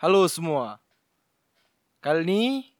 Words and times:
Halo 0.00 0.24
semua. 0.32 0.80
Kali 2.00 2.24
ini 2.24 2.72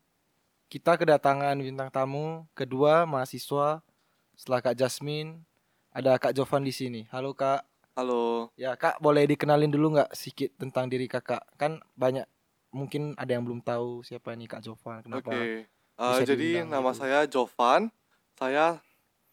kita 0.72 0.96
kedatangan 0.96 1.52
bintang 1.60 1.92
tamu 1.92 2.48
kedua 2.56 3.04
mahasiswa 3.04 3.84
setelah 4.32 4.64
Kak 4.64 4.72
Jasmine 4.72 5.44
ada 5.92 6.16
Kak 6.16 6.32
Jovan 6.32 6.64
di 6.64 6.72
sini. 6.72 7.04
Halo 7.12 7.36
Kak. 7.36 7.68
Halo. 7.92 8.48
Ya 8.56 8.72
Kak 8.72 9.04
boleh 9.04 9.28
dikenalin 9.28 9.68
dulu 9.68 10.00
nggak 10.00 10.16
sedikit 10.16 10.48
tentang 10.56 10.88
diri 10.88 11.12
Kakak? 11.12 11.44
Kan 11.60 11.84
banyak 11.92 12.24
mungkin 12.72 13.12
ada 13.20 13.36
yang 13.36 13.44
belum 13.44 13.60
tahu 13.60 14.00
siapa 14.00 14.32
ini 14.32 14.48
Kak 14.48 14.64
Jovan. 14.64 15.04
Kenapa? 15.04 15.28
Oke. 15.28 15.68
Uh, 16.00 16.16
bisa 16.16 16.24
jadi 16.24 16.64
nama 16.64 16.88
gitu? 16.88 17.04
saya 17.04 17.28
Jovan. 17.28 17.92
Saya 18.32 18.80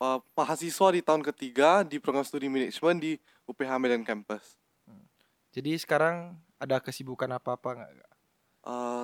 uh, 0.03 0.19
mahasiswa 0.35 0.87
di 0.91 0.99
tahun 0.99 1.23
ketiga 1.23 1.87
di 1.87 2.03
program 2.03 2.27
studi 2.27 2.51
manajemen 2.51 2.99
di 2.99 3.15
UPH 3.47 3.71
Medan 3.79 4.03
Campus. 4.03 4.59
Jadi 5.55 5.79
sekarang 5.79 6.35
ada 6.57 6.77
kesibukan 6.77 7.29
apa-apa 7.31 7.69
nggak? 7.77 7.91
Uh, 8.61 9.03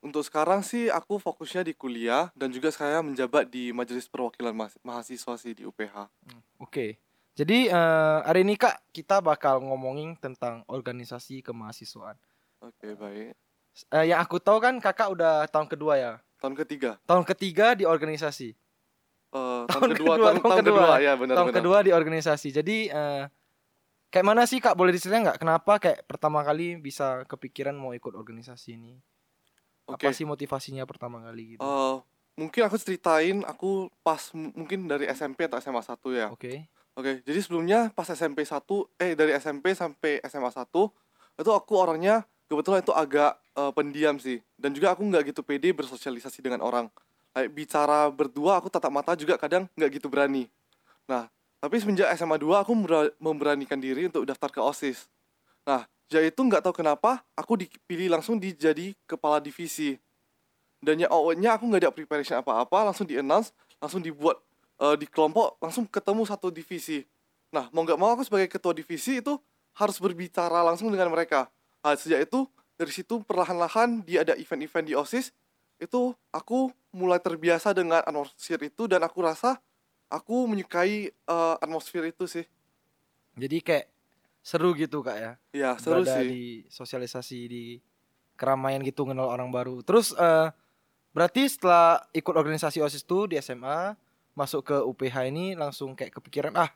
untuk 0.00 0.26
sekarang 0.26 0.62
sih 0.62 0.90
aku 0.90 1.16
fokusnya 1.16 1.62
di 1.62 1.72
kuliah 1.72 2.26
dan 2.34 2.50
juga 2.50 2.70
saya 2.70 2.98
menjabat 2.98 3.46
di 3.46 3.70
Majelis 3.70 4.10
Perwakilan 4.10 4.50
Mahas- 4.50 4.80
Mahasiswa 4.82 5.34
sih 5.38 5.54
di 5.54 5.62
UPH. 5.62 6.10
Oke. 6.58 6.98
Jadi 7.32 7.64
eh, 7.64 8.18
hari 8.20 8.44
ini 8.44 8.60
Kak 8.60 8.92
kita 8.92 9.22
bakal 9.22 9.62
ngomongin 9.62 10.18
tentang 10.18 10.66
organisasi 10.66 11.40
kemahasiswaan. 11.40 12.18
Oke, 12.60 12.92
baik. 12.92 13.32
Eh, 13.88 14.04
yang 14.10 14.20
aku 14.20 14.36
tahu 14.36 14.60
kan 14.60 14.76
Kakak 14.76 15.08
udah 15.08 15.46
tahun 15.48 15.64
kedua 15.64 15.94
ya. 15.96 16.12
Tahun 16.42 16.52
ketiga. 16.58 17.00
Tahun 17.06 17.24
ketiga 17.24 17.72
di 17.72 17.86
organisasi. 17.86 18.52
Uh, 19.32 19.64
Tahun 19.64 19.80
tahun, 19.80 19.90
kedua, 19.96 20.12
kedua, 20.12 20.26
tahun, 20.28 20.36
tahun 20.36 20.44
tahun 20.44 20.60
kedua, 20.60 20.76
kedua. 20.84 20.96
ya 21.00 21.12
benar 21.16 21.34
tahun 21.40 21.48
benar. 21.48 21.58
kedua 21.62 21.78
di 21.80 21.90
organisasi. 21.94 22.48
Jadi 22.52 22.76
eh, 22.90 23.22
kayak 24.12 24.26
mana 24.28 24.44
sih 24.44 24.60
Kak? 24.60 24.76
Boleh 24.76 24.92
diceritain 24.92 25.24
nggak 25.24 25.40
kenapa 25.40 25.80
kayak 25.80 26.04
pertama 26.04 26.44
kali 26.44 26.76
bisa 26.76 27.24
kepikiran 27.24 27.72
mau 27.72 27.96
ikut 27.96 28.12
organisasi 28.12 28.76
ini? 28.76 29.00
Oke. 29.88 30.06
Apa 30.06 30.14
sih 30.14 30.28
motivasinya 30.28 30.84
pertama 30.84 31.24
kali 31.24 31.56
gitu? 31.56 31.64
Uh, 31.64 32.04
mungkin 32.36 32.68
aku 32.68 32.76
ceritain 32.76 33.40
aku 33.48 33.88
pas 34.04 34.30
mungkin 34.36 34.86
dari 34.86 35.08
SMP 35.10 35.48
atau 35.48 35.58
SMA 35.58 35.80
1 35.80 35.96
ya. 36.12 36.28
Oke. 36.28 36.68
Oke, 36.92 37.24
jadi 37.24 37.40
sebelumnya 37.40 37.88
pas 37.96 38.04
SMP 38.04 38.44
1 38.44 38.60
eh 39.00 39.16
dari 39.16 39.32
SMP 39.40 39.72
sampai 39.72 40.20
SMA 40.28 40.52
1 40.52 40.92
itu 41.40 41.50
aku 41.50 41.72
orangnya 41.80 42.28
kebetulan 42.52 42.84
itu 42.84 42.92
agak 42.92 43.40
eh, 43.56 43.72
pendiam 43.72 44.20
sih 44.20 44.44
dan 44.60 44.76
juga 44.76 44.92
aku 44.92 45.00
nggak 45.08 45.32
gitu 45.32 45.40
pede 45.40 45.72
bersosialisasi 45.72 46.44
dengan 46.44 46.60
orang. 46.60 46.92
Kayak 47.32 47.48
bicara 47.56 48.12
berdua 48.12 48.60
aku 48.60 48.68
tatap 48.68 48.92
mata 48.92 49.16
juga 49.16 49.40
kadang 49.40 49.64
nggak 49.72 49.90
gitu 49.96 50.12
berani. 50.12 50.52
Nah, 51.08 51.32
tapi 51.62 51.78
semenjak 51.78 52.10
SMA 52.18 52.42
2 52.42 52.66
aku 52.66 52.74
membera- 52.74 53.14
memberanikan 53.22 53.78
diri 53.78 54.10
untuk 54.10 54.26
daftar 54.26 54.50
ke 54.50 54.58
OSIS. 54.58 55.06
Nah, 55.62 55.86
jadi 56.10 56.34
itu 56.34 56.42
nggak 56.42 56.66
tahu 56.66 56.82
kenapa 56.82 57.22
aku 57.38 57.54
dipilih 57.54 58.10
langsung 58.10 58.34
di 58.42 58.50
jadi 58.50 58.90
kepala 59.06 59.38
divisi. 59.38 59.94
Dan 60.82 61.06
yang 61.06 61.14
awalnya 61.14 61.54
aku 61.54 61.70
nggak 61.70 61.86
ada 61.86 61.94
preparation 61.94 62.42
apa-apa, 62.42 62.90
langsung 62.90 63.06
di 63.06 63.14
announce, 63.14 63.54
langsung 63.78 64.02
dibuat 64.02 64.42
eh, 64.82 64.98
di 64.98 65.06
kelompok 65.06 65.62
langsung 65.62 65.86
ketemu 65.86 66.26
satu 66.26 66.50
divisi. 66.50 67.06
Nah, 67.54 67.70
mau 67.70 67.86
nggak 67.86 67.94
mau 67.94 68.10
aku 68.10 68.26
sebagai 68.26 68.50
ketua 68.50 68.74
divisi 68.74 69.22
itu 69.22 69.38
harus 69.78 70.02
berbicara 70.02 70.66
langsung 70.66 70.90
dengan 70.90 71.14
mereka. 71.14 71.46
Nah, 71.78 71.94
sejak 71.94 72.26
itu 72.26 72.42
dari 72.74 72.90
situ 72.90 73.22
perlahan-lahan 73.22 74.02
dia 74.02 74.26
ada 74.26 74.34
event-event 74.34 74.90
di 74.90 74.98
OSIS, 74.98 75.30
itu 75.78 76.10
aku 76.34 76.74
mulai 76.90 77.22
terbiasa 77.22 77.70
dengan 77.70 78.02
atmosfer 78.02 78.58
itu 78.66 78.90
dan 78.90 79.06
aku 79.06 79.22
rasa 79.22 79.62
aku 80.12 80.44
menyukai 80.44 81.08
eh, 81.08 81.54
atmosfer 81.64 82.04
itu 82.12 82.28
sih. 82.28 82.44
Jadi 83.40 83.64
kayak 83.64 83.86
seru 84.44 84.76
gitu 84.76 85.00
Kak 85.00 85.16
ya. 85.16 85.32
Ya, 85.56 85.72
seru 85.80 86.04
Berada 86.04 86.20
sih. 86.20 86.28
di 86.28 86.44
sosialisasi 86.68 87.38
di 87.48 87.64
keramaian 88.36 88.84
gitu 88.84 89.08
kenal 89.08 89.32
orang 89.32 89.48
baru. 89.48 89.80
Terus 89.80 90.12
eh 90.12 90.52
berarti 91.16 91.48
setelah 91.48 92.04
ikut 92.12 92.34
organisasi 92.36 92.80
OSIS 92.84 93.04
itu 93.04 93.28
di 93.28 93.40
SMA 93.40 93.96
masuk 94.32 94.64
ke 94.68 94.76
UPH 94.80 95.16
ini 95.28 95.52
langsung 95.56 95.92
kayak 95.92 96.16
kepikiran 96.20 96.56
ah 96.56 96.72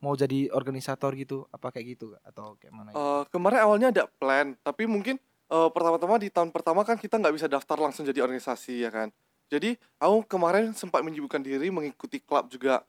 mau 0.00 0.16
jadi 0.16 0.48
organisator 0.52 1.12
gitu 1.16 1.44
apa 1.52 1.72
kayak 1.72 1.96
gitu 1.96 2.16
Kak? 2.16 2.22
atau 2.32 2.56
kayak 2.56 2.72
mana 2.72 2.88
gitu? 2.92 3.00
Eh, 3.00 3.22
kemarin 3.28 3.60
awalnya 3.64 3.88
ada 3.92 4.04
plan, 4.08 4.56
tapi 4.64 4.88
mungkin 4.88 5.20
eh, 5.50 5.68
pertama-tama 5.72 6.16
di 6.16 6.32
tahun 6.32 6.48
pertama 6.52 6.84
kan 6.84 6.96
kita 6.96 7.20
nggak 7.20 7.34
bisa 7.36 7.46
daftar 7.48 7.76
langsung 7.76 8.08
jadi 8.08 8.24
organisasi 8.24 8.84
ya 8.84 8.88
kan. 8.92 9.08
Jadi 9.50 9.74
aku 9.98 10.30
kemarin 10.30 10.70
sempat 10.70 11.02
menyibukkan 11.02 11.42
diri 11.42 11.74
mengikuti 11.74 12.22
klub 12.22 12.46
juga. 12.46 12.86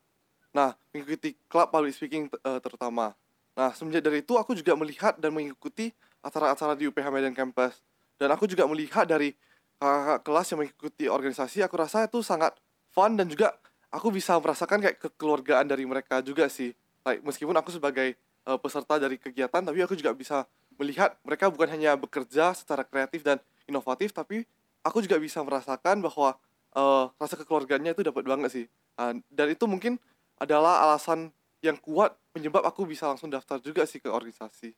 Nah, 0.53 0.77
mengikuti 0.93 1.33
klub 1.49 1.73
public 1.73 1.97
speaking 1.97 2.29
eh, 2.29 2.59
terutama. 2.61 3.17
Nah, 3.57 3.73
semenjak 3.73 4.05
dari 4.05 4.21
itu 4.21 4.37
aku 4.37 4.53
juga 4.53 4.77
melihat 4.77 5.17
dan 5.17 5.33
mengikuti 5.33 5.89
acara-acara 6.21 6.77
di 6.77 6.85
UPH 6.85 7.09
Medan 7.09 7.33
Campus. 7.33 7.81
Dan 8.21 8.29
aku 8.29 8.45
juga 8.45 8.69
melihat 8.69 9.09
dari 9.09 9.33
kakak 9.81 10.21
kelas 10.21 10.47
yang 10.53 10.59
mengikuti 10.61 11.09
organisasi, 11.09 11.65
aku 11.65 11.73
rasa 11.81 12.05
itu 12.05 12.21
sangat 12.21 12.53
fun 12.93 13.17
dan 13.17 13.25
juga 13.25 13.57
aku 13.89 14.13
bisa 14.13 14.37
merasakan 14.37 14.77
kayak 14.85 15.01
kekeluargaan 15.01 15.65
dari 15.65 15.89
mereka 15.89 16.21
juga 16.21 16.45
sih. 16.45 16.77
Like, 17.01 17.25
meskipun 17.25 17.57
aku 17.57 17.73
sebagai 17.73 18.13
eh, 18.21 18.59
peserta 18.61 19.01
dari 19.01 19.17
kegiatan, 19.17 19.65
tapi 19.65 19.81
aku 19.81 19.97
juga 19.97 20.13
bisa 20.13 20.45
melihat 20.77 21.17
mereka 21.25 21.49
bukan 21.49 21.73
hanya 21.73 21.97
bekerja 21.97 22.53
secara 22.53 22.85
kreatif 22.85 23.25
dan 23.25 23.41
inovatif, 23.65 24.13
tapi 24.13 24.45
aku 24.85 25.01
juga 25.01 25.17
bisa 25.17 25.41
merasakan 25.41 26.05
bahwa 26.05 26.37
eh, 26.75 27.05
rasa 27.15 27.35
kekeluargaannya 27.39 27.91
itu 27.95 28.03
dapat 28.05 28.23
banget 28.27 28.49
sih. 28.51 28.65
Ah, 28.99 29.15
dan 29.31 29.47
itu 29.51 29.65
mungkin 29.67 29.97
adalah 30.37 30.83
alasan 30.87 31.31
yang 31.61 31.77
kuat 31.77 32.17
penyebab 32.33 32.65
aku 32.65 32.89
bisa 32.89 33.05
langsung 33.05 33.29
daftar 33.29 33.61
juga 33.61 33.85
sih 33.85 34.01
ke 34.01 34.09
organisasi. 34.09 34.73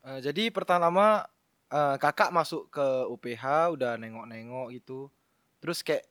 Eh, 0.00 0.20
jadi 0.24 0.48
pertama 0.48 1.26
eh, 1.70 1.96
kakak 2.00 2.30
masuk 2.34 2.72
ke 2.72 2.86
UPH 3.10 3.74
udah 3.76 3.94
nengok-nengok 4.00 4.74
gitu 4.74 5.12
terus 5.60 5.84
kayak 5.84 6.08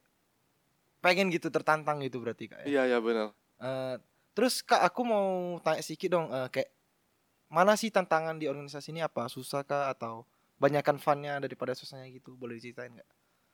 pengen 0.99 1.31
gitu 1.31 1.47
tertantang 1.49 2.03
gitu 2.03 2.19
berarti 2.19 2.51
kak 2.51 2.59
ya 2.63 2.67
Iya, 2.67 2.81
iya 2.95 2.99
benar. 2.99 3.27
Eh, 3.59 3.95
terus 4.35 4.61
kak 4.63 4.83
aku 4.83 5.01
mau 5.03 5.27
tanya 5.63 5.81
sedikit 5.83 6.15
dong 6.15 6.27
eh, 6.31 6.47
kayak 6.51 6.69
mana 7.49 7.73
sih 7.73 7.89
tantangan 7.89 8.37
di 8.37 8.45
organisasi 8.45 8.93
ini 8.93 9.01
apa 9.01 9.25
susah 9.25 9.65
kah 9.65 9.89
atau 9.89 10.23
banyakkan 10.61 11.01
funnya 11.01 11.41
daripada 11.41 11.73
susahnya 11.73 12.07
gitu 12.13 12.35
boleh 12.37 12.59
diceritain 12.61 12.93
nggak 12.93 13.09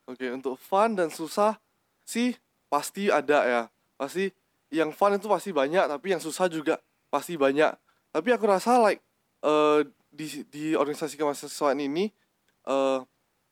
Oke, 0.06 0.30
untuk 0.30 0.62
fun 0.62 0.94
dan 0.94 1.10
susah 1.10 1.58
sih 2.06 2.38
pasti 2.70 3.10
ada 3.10 3.40
ya. 3.46 3.62
Pasti 3.98 4.30
yang 4.70 4.94
fun 4.94 5.18
itu 5.18 5.26
pasti 5.26 5.50
banyak, 5.50 5.90
tapi 5.90 6.14
yang 6.14 6.22
susah 6.22 6.46
juga 6.46 6.78
pasti 7.10 7.34
banyak. 7.34 7.74
Tapi 8.14 8.30
aku 8.30 8.46
rasa 8.46 8.78
like 8.82 9.02
eh 9.42 9.82
di 10.14 10.46
di 10.48 10.64
organisasi 10.78 11.18
kemahasiswaan 11.18 11.82
ini 11.82 12.14
eh 12.70 13.00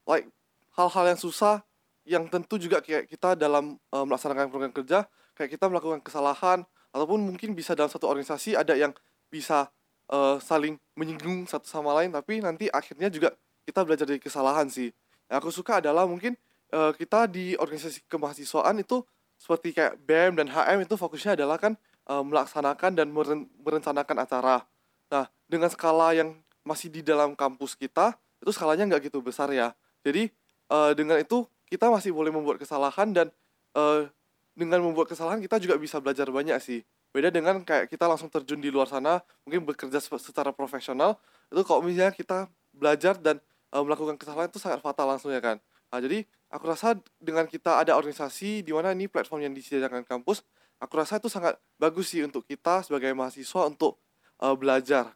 like 0.06 0.30
hal-hal 0.78 1.06
yang 1.10 1.20
susah 1.20 1.66
yang 2.06 2.28
tentu 2.30 2.60
juga 2.60 2.84
kayak 2.84 3.10
kita 3.10 3.34
dalam 3.34 3.80
eh, 3.80 4.06
melaksanakan 4.06 4.50
program 4.54 4.74
kerja 4.76 5.08
kayak 5.34 5.50
kita 5.58 5.66
melakukan 5.72 6.02
kesalahan 6.06 6.62
ataupun 6.94 7.18
mungkin 7.24 7.58
bisa 7.58 7.74
dalam 7.74 7.90
satu 7.90 8.06
organisasi 8.12 8.54
ada 8.54 8.78
yang 8.78 8.94
bisa 9.32 9.70
eh, 10.12 10.38
saling 10.38 10.78
menyinggung 10.94 11.50
satu 11.50 11.66
sama 11.66 11.96
lain 11.98 12.14
tapi 12.14 12.44
nanti 12.46 12.70
akhirnya 12.70 13.10
juga 13.10 13.34
kita 13.66 13.82
belajar 13.88 14.06
dari 14.06 14.20
kesalahan 14.22 14.68
sih. 14.70 14.92
Yang 15.34 15.42
aku 15.42 15.50
suka 15.50 15.82
adalah 15.82 16.06
mungkin 16.06 16.38
eh, 16.70 16.92
kita 16.94 17.26
di 17.26 17.58
organisasi 17.58 18.06
kemahasiswaan 18.06 18.86
itu 18.86 19.02
seperti 19.42 19.74
kayak 19.74 19.98
BEM 20.06 20.38
dan 20.38 20.46
HM 20.54 20.86
itu 20.86 20.94
fokusnya 20.94 21.34
adalah 21.34 21.58
kan 21.58 21.74
eh, 22.06 22.22
melaksanakan 22.22 22.94
dan 22.94 23.10
meren- 23.10 23.50
merencanakan 23.66 24.18
acara. 24.22 24.62
Nah, 25.10 25.26
dengan 25.50 25.74
skala 25.74 26.14
yang 26.14 26.38
masih 26.62 26.94
di 26.94 27.02
dalam 27.02 27.34
kampus 27.34 27.74
kita, 27.74 28.14
itu 28.46 28.54
skalanya 28.54 28.94
nggak 28.94 29.10
gitu 29.10 29.26
besar 29.26 29.50
ya. 29.50 29.74
Jadi 30.06 30.30
eh, 30.70 30.92
dengan 30.94 31.18
itu 31.18 31.50
kita 31.66 31.90
masih 31.90 32.14
boleh 32.14 32.30
membuat 32.30 32.62
kesalahan 32.62 33.10
dan 33.10 33.34
eh, 33.74 34.06
dengan 34.54 34.86
membuat 34.86 35.10
kesalahan 35.10 35.42
kita 35.42 35.58
juga 35.58 35.82
bisa 35.82 35.98
belajar 35.98 36.30
banyak 36.30 36.62
sih. 36.62 36.86
Beda 37.10 37.34
dengan 37.34 37.66
kayak 37.66 37.90
kita 37.90 38.06
langsung 38.06 38.30
terjun 38.30 38.62
di 38.62 38.70
luar 38.70 38.86
sana, 38.86 39.18
mungkin 39.50 39.66
bekerja 39.66 39.98
se- 39.98 40.22
secara 40.22 40.54
profesional, 40.54 41.18
itu 41.50 41.66
kalau 41.66 41.82
misalnya 41.82 42.14
kita 42.14 42.46
belajar 42.70 43.18
dan 43.18 43.42
eh, 43.74 43.84
melakukan 43.84 44.16
kesalahan 44.16 44.48
itu 44.48 44.62
sangat 44.62 44.80
fatal 44.80 45.10
langsung 45.10 45.34
ya 45.34 45.42
kan. 45.42 45.58
Nah, 45.90 46.00
jadi 46.02 46.26
aku 46.50 46.66
rasa 46.70 46.98
dengan 47.18 47.46
kita 47.46 47.82
ada 47.82 47.94
organisasi 47.98 48.62
di 48.62 48.72
mana 48.74 48.94
ini 48.94 49.10
platform 49.10 49.46
yang 49.46 49.54
disediakan 49.54 50.06
kampus, 50.06 50.42
aku 50.78 50.94
rasa 50.98 51.18
itu 51.18 51.30
sangat 51.30 51.58
bagus 51.78 52.10
sih 52.14 52.22
untuk 52.26 52.46
kita 52.46 52.82
sebagai 52.86 53.14
mahasiswa 53.14 53.66
untuk 53.66 53.98
eh, 54.40 54.56
belajar. 54.58 55.14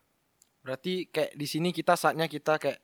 berarti 0.59 1.07
kayak 1.07 1.31
di 1.39 1.47
sini 1.47 1.71
kita 1.71 1.95
saatnya 1.95 2.27
kita 2.27 2.59
kayak 2.59 2.83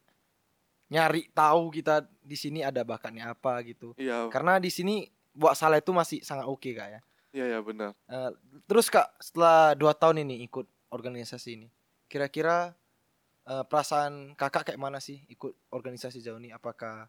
nyari 0.88 1.28
tahu 1.34 1.68
kita 1.74 2.06
di 2.22 2.38
sini 2.38 2.62
ada 2.62 2.86
bakatnya 2.86 3.34
apa 3.34 3.60
gitu 3.66 3.92
Iya, 3.98 4.30
karena 4.30 4.62
di 4.62 4.70
sini 4.70 5.10
buat 5.34 5.58
salah 5.58 5.82
itu 5.82 5.90
masih 5.92 6.22
sangat 6.22 6.46
oke 6.46 6.70
kak 6.72 6.90
ya 6.96 7.00
iya 7.34 7.46
ya 7.58 7.60
benar. 7.66 7.92
Eh, 8.06 8.32
terus 8.70 8.88
kak 8.88 9.10
setelah 9.18 9.74
dua 9.74 9.92
tahun 9.98 10.22
ini 10.22 10.46
ikut 10.46 10.70
organisasi 10.94 11.50
ini, 11.58 11.68
kira-kira 12.06 12.78
eh, 13.48 13.64
perasaan 13.68 14.36
kakak 14.40 14.72
kayak 14.72 14.82
mana 14.82 15.00
sih 15.04 15.24
ikut 15.32 15.54
organisasi 15.72 16.20
jauh 16.24 16.40
ini? 16.40 16.52
Apakah 16.54 17.08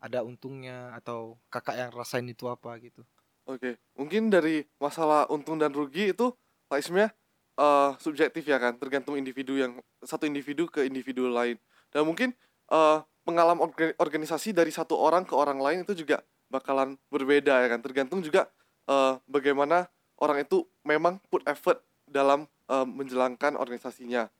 ada 0.00 0.20
untungnya 0.22 0.92
atau 0.96 1.40
kakak 1.48 1.76
yang 1.76 1.90
rasain 1.92 2.26
itu 2.28 2.46
apa 2.48 2.76
gitu? 2.80 3.02
Oke, 3.46 3.78
mungkin 3.94 4.28
dari 4.28 4.66
masalah 4.82 5.30
untung 5.30 5.56
dan 5.56 5.70
rugi 5.70 6.10
itu 6.10 6.34
like 6.68 6.82
sebenarnya 6.82 7.14
eh, 7.56 7.90
subjektif 8.02 8.42
ya 8.44 8.58
kan, 8.58 8.74
tergantung 8.76 9.14
individu 9.16 9.56
yang 9.56 9.78
satu 10.02 10.26
individu 10.26 10.66
ke 10.68 10.84
individu 10.84 11.30
lain. 11.30 11.56
Dan 11.94 12.04
mungkin 12.04 12.34
eh, 12.70 12.98
pengalaman 13.26 13.62
orga- 13.70 13.96
organisasi 13.98 14.52
dari 14.54 14.70
satu 14.74 14.98
orang 14.98 15.26
ke 15.26 15.34
orang 15.34 15.58
lain 15.58 15.82
itu 15.86 16.06
juga 16.06 16.22
bakalan 16.46 16.94
berbeda 17.10 17.58
ya 17.58 17.68
kan 17.74 17.82
tergantung 17.82 18.22
juga 18.22 18.46
eh, 18.86 19.18
bagaimana 19.26 19.90
orang 20.22 20.46
itu 20.46 20.62
memang 20.86 21.18
put 21.26 21.42
effort 21.50 21.82
dalam 22.06 22.46
eh, 22.70 22.86
menjalankan 22.86 23.58
organisasinya 23.58 24.30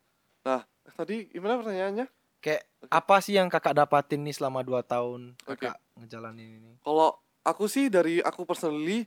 nah 0.46 0.62
tadi 0.94 1.26
gimana 1.34 1.58
pertanyaannya? 1.58 2.06
Kayak 2.38 2.62
apa 2.86 3.18
sih 3.18 3.34
yang 3.34 3.50
kakak 3.50 3.74
dapatin 3.74 4.22
nih 4.22 4.38
selama 4.38 4.62
2 4.62 4.86
tahun 4.86 5.34
kakak 5.42 5.74
ngejalanin 5.98 6.62
ini? 6.62 6.72
Kalau 6.86 7.18
aku 7.42 7.66
sih 7.66 7.90
dari 7.90 8.22
aku 8.22 8.46
personally, 8.46 9.02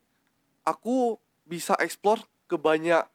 aku 0.67 1.15
bisa 1.47 1.79
explore 1.79 2.19
ke 2.51 2.59
banyak 2.59 3.07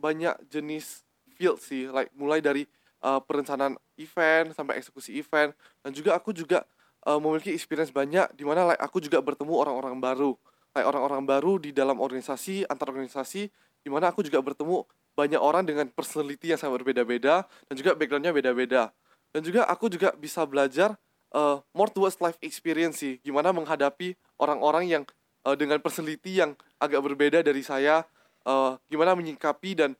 banyak 0.00 0.34
jenis 0.50 1.06
field 1.38 1.60
sih, 1.62 1.86
like 1.88 2.10
mulai 2.16 2.42
dari 2.42 2.66
uh, 3.04 3.20
perencanaan 3.22 3.76
event 4.00 4.52
sampai 4.56 4.80
eksekusi 4.80 5.16
event. 5.16 5.54
Dan 5.84 5.94
juga 5.94 6.16
aku 6.16 6.34
juga 6.34 6.64
uh, 7.06 7.20
memiliki 7.20 7.52
experience 7.52 7.92
banyak 7.92 8.32
di 8.34 8.44
mana 8.44 8.74
like 8.74 8.82
aku 8.82 8.98
juga 9.00 9.20
bertemu 9.20 9.54
orang-orang 9.54 9.96
baru, 10.00 10.32
like 10.76 10.86
orang-orang 10.88 11.22
baru 11.24 11.52
di 11.60 11.70
dalam 11.70 12.00
organisasi 12.00 12.66
antar 12.66 12.92
organisasi 12.92 13.48
di 13.80 13.88
mana 13.88 14.12
aku 14.12 14.20
juga 14.20 14.40
bertemu 14.44 14.84
banyak 15.20 15.36
orang 15.36 15.68
dengan 15.68 15.84
personality 15.92 16.56
yang 16.56 16.56
sangat 16.56 16.80
berbeda-beda 16.80 17.44
dan 17.68 17.74
juga 17.76 17.92
backgroundnya 17.92 18.32
beda-beda. 18.32 18.88
Dan 19.36 19.44
juga 19.44 19.68
aku 19.68 19.92
juga 19.92 20.16
bisa 20.16 20.48
belajar 20.48 20.96
uh, 21.36 21.60
more 21.76 21.92
towards 21.92 22.16
life 22.24 22.40
experience 22.40 23.04
sih. 23.04 23.20
Gimana 23.20 23.52
menghadapi 23.52 24.16
orang-orang 24.40 24.88
yang 24.88 25.02
uh, 25.44 25.52
dengan 25.52 25.76
personality 25.84 26.40
yang 26.40 26.56
agak 26.80 27.04
berbeda 27.04 27.44
dari 27.44 27.60
saya 27.60 28.08
uh, 28.48 28.80
gimana 28.88 29.12
menyikapi 29.12 29.76
dan 29.76 29.92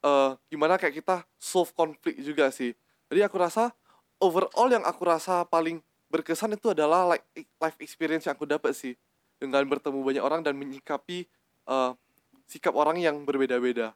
uh, 0.00 0.40
gimana 0.48 0.80
kayak 0.80 1.04
kita 1.04 1.28
solve 1.36 1.70
konflik 1.76 2.16
juga 2.24 2.48
sih. 2.48 2.72
Jadi 3.12 3.20
aku 3.20 3.36
rasa 3.36 3.76
overall 4.24 4.72
yang 4.72 4.88
aku 4.88 5.04
rasa 5.04 5.44
paling 5.44 5.84
berkesan 6.08 6.56
itu 6.56 6.72
adalah 6.72 7.04
like 7.04 7.24
life 7.60 7.76
experience 7.84 8.24
yang 8.24 8.34
aku 8.34 8.48
dapat 8.48 8.72
sih. 8.72 8.96
Dengan 9.36 9.66
bertemu 9.66 10.00
banyak 10.00 10.22
orang 10.22 10.40
dan 10.40 10.54
menyikapi 10.54 11.26
uh, 11.66 11.92
sikap 12.46 12.72
orang 12.78 12.98
yang 13.02 13.26
berbeda-beda 13.26 13.92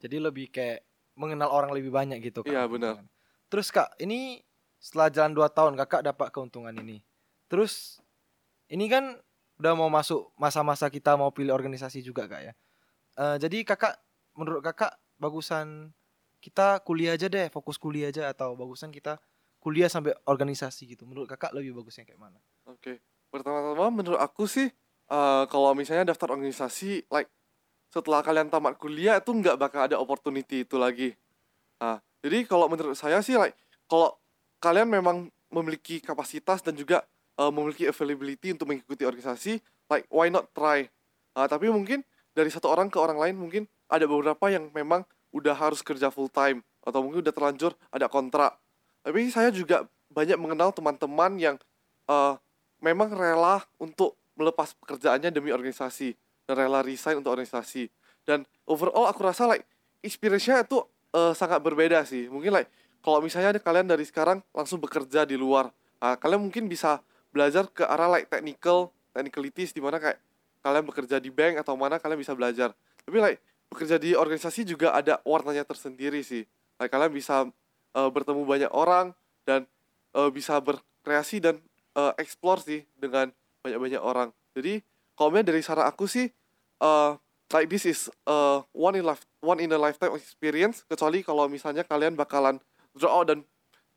Jadi 0.00 0.16
lebih 0.20 0.52
kayak 0.52 0.84
mengenal 1.16 1.48
orang 1.48 1.72
lebih 1.72 1.88
banyak 1.88 2.20
gitu 2.20 2.44
kak. 2.44 2.52
Iya, 2.52 2.68
benar. 2.68 3.00
Terus 3.48 3.72
kak, 3.72 3.96
ini 4.02 4.44
setelah 4.76 5.08
jalan 5.08 5.32
2 5.32 5.48
tahun 5.48 5.74
kakak 5.80 6.04
dapat 6.04 6.28
keuntungan 6.30 6.74
ini. 6.76 7.00
Terus 7.48 7.98
ini 8.68 8.86
kan 8.92 9.16
udah 9.56 9.72
mau 9.72 9.88
masuk 9.88 10.36
masa-masa 10.36 10.92
kita 10.92 11.16
mau 11.16 11.32
pilih 11.32 11.56
organisasi 11.56 12.04
juga 12.04 12.28
kak 12.28 12.42
ya. 12.44 12.52
Eh, 13.16 13.36
jadi 13.40 13.64
kakak, 13.64 13.96
menurut 14.36 14.60
kakak 14.60 15.00
bagusan 15.16 15.96
kita 16.44 16.84
kuliah 16.84 17.16
aja 17.16 17.32
deh, 17.32 17.48
fokus 17.48 17.80
kuliah 17.80 18.12
aja 18.12 18.28
atau 18.28 18.52
bagusan 18.52 18.92
kita 18.92 19.16
kuliah 19.56 19.88
sampai 19.88 20.12
organisasi 20.28 20.92
gitu. 20.92 21.08
Menurut 21.08 21.26
kakak 21.26 21.56
lebih 21.56 21.72
bagusnya 21.80 22.04
kayak 22.04 22.20
mana? 22.20 22.38
Oke, 22.68 23.00
pertama-tama 23.32 23.88
menurut 23.88 24.20
aku 24.20 24.44
sih 24.44 24.68
eh, 25.08 25.44
kalau 25.48 25.72
misalnya 25.72 26.12
daftar 26.12 26.36
organisasi, 26.36 27.08
like 27.08 27.32
setelah 27.90 28.20
kalian 28.20 28.50
tamat 28.50 28.76
kuliah 28.76 29.18
itu 29.18 29.30
nggak 29.32 29.56
bakal 29.56 29.80
ada 29.86 29.96
opportunity 29.96 30.66
itu 30.66 30.76
lagi. 30.76 31.14
Nah, 31.80 32.00
jadi 32.24 32.44
kalau 32.48 32.66
menurut 32.66 32.96
saya 32.98 33.20
sih, 33.22 33.38
like 33.38 33.54
kalau 33.86 34.16
kalian 34.58 34.88
memang 34.90 35.28
memiliki 35.52 36.02
kapasitas 36.02 36.60
dan 36.64 36.74
juga 36.74 37.06
eh, 37.38 37.52
memiliki 37.52 37.86
availability 37.86 38.52
untuk 38.56 38.68
mengikuti 38.72 39.06
organisasi, 39.06 39.62
like 39.88 40.04
why 40.10 40.26
not 40.28 40.50
try? 40.52 40.88
Nah, 41.36 41.46
tapi 41.46 41.68
mungkin 41.70 42.02
dari 42.32 42.48
satu 42.52 42.68
orang 42.68 42.92
ke 42.92 42.98
orang 43.00 43.16
lain 43.16 43.36
mungkin 43.36 43.62
ada 43.86 44.04
beberapa 44.04 44.50
yang 44.50 44.68
memang 44.74 45.06
udah 45.30 45.54
harus 45.54 45.84
kerja 45.84 46.08
full 46.08 46.32
time 46.32 46.64
atau 46.82 47.04
mungkin 47.04 47.22
udah 47.22 47.34
terlanjur 47.34 47.72
ada 47.92 48.08
kontrak. 48.10 48.56
Tapi 49.06 49.30
saya 49.30 49.52
juga 49.54 49.86
banyak 50.10 50.38
mengenal 50.40 50.72
teman-teman 50.74 51.38
yang 51.38 51.56
eh, 52.08 52.34
memang 52.80 53.12
rela 53.12 53.64
untuk 53.80 54.16
melepas 54.36 54.76
pekerjaannya 54.76 55.32
demi 55.32 55.48
organisasi 55.48 56.12
dan 56.46 56.54
rela 56.56 56.80
resign 56.80 57.18
untuk 57.20 57.34
organisasi. 57.34 57.90
Dan 58.22 58.46
overall 58.66 59.10
aku 59.10 59.26
rasa 59.26 59.46
like 59.50 59.66
experience-nya 60.00 60.62
itu 60.62 60.82
eh, 61.14 61.34
sangat 61.34 61.60
berbeda 61.60 62.06
sih. 62.06 62.30
Mungkin 62.30 62.54
like 62.54 62.70
kalau 63.02 63.22
misalnya 63.22 63.58
kalian 63.58 63.86
dari 63.86 64.06
sekarang 64.06 64.42
langsung 64.54 64.82
bekerja 64.82 65.26
di 65.26 65.38
luar 65.38 65.70
ah, 66.00 66.16
kalian 66.16 66.42
mungkin 66.42 66.70
bisa 66.70 67.00
belajar 67.32 67.68
ke 67.68 67.84
arah 67.84 68.08
like 68.08 68.28
technical 68.30 68.92
technicalities 69.12 69.72
di 69.72 69.80
mana 69.80 70.00
kayak 70.00 70.18
kalian 70.64 70.84
bekerja 70.84 71.16
di 71.22 71.30
bank 71.30 71.62
atau 71.62 71.78
mana 71.78 72.00
kalian 72.00 72.20
bisa 72.20 72.32
belajar. 72.34 72.72
Tapi 73.04 73.16
like 73.22 73.38
bekerja 73.70 73.96
di 74.00 74.14
organisasi 74.14 74.66
juga 74.66 74.94
ada 74.94 75.20
warnanya 75.22 75.62
tersendiri 75.62 76.22
sih. 76.22 76.42
Like 76.80 76.90
kalian 76.92 77.12
bisa 77.12 77.46
eh, 77.94 78.10
bertemu 78.10 78.42
banyak 78.44 78.72
orang 78.72 79.14
dan 79.46 79.64
eh, 80.16 80.30
bisa 80.32 80.58
berkreasi 80.58 81.40
dan 81.40 81.60
eh, 81.96 82.12
explore 82.20 82.60
sih 82.62 82.80
dengan 82.98 83.30
banyak-banyak 83.62 84.02
orang. 84.02 84.30
Jadi 84.56 84.80
misalnya 85.16 85.42
dari 85.42 85.64
saran 85.64 85.88
aku 85.88 86.04
sih 86.06 86.28
uh, 86.84 87.16
like 87.50 87.72
this 87.72 87.88
is 87.88 88.12
uh, 88.28 88.60
one 88.70 88.94
in 88.94 89.04
life 89.04 89.24
one 89.40 89.58
in 89.58 89.72
a 89.72 89.80
lifetime 89.80 90.12
experience 90.14 90.84
kecuali 90.86 91.24
kalau 91.24 91.48
misalnya 91.48 91.82
kalian 91.82 92.14
bakalan 92.14 92.60
draw 92.92 93.22
out 93.22 93.32
dan 93.32 93.40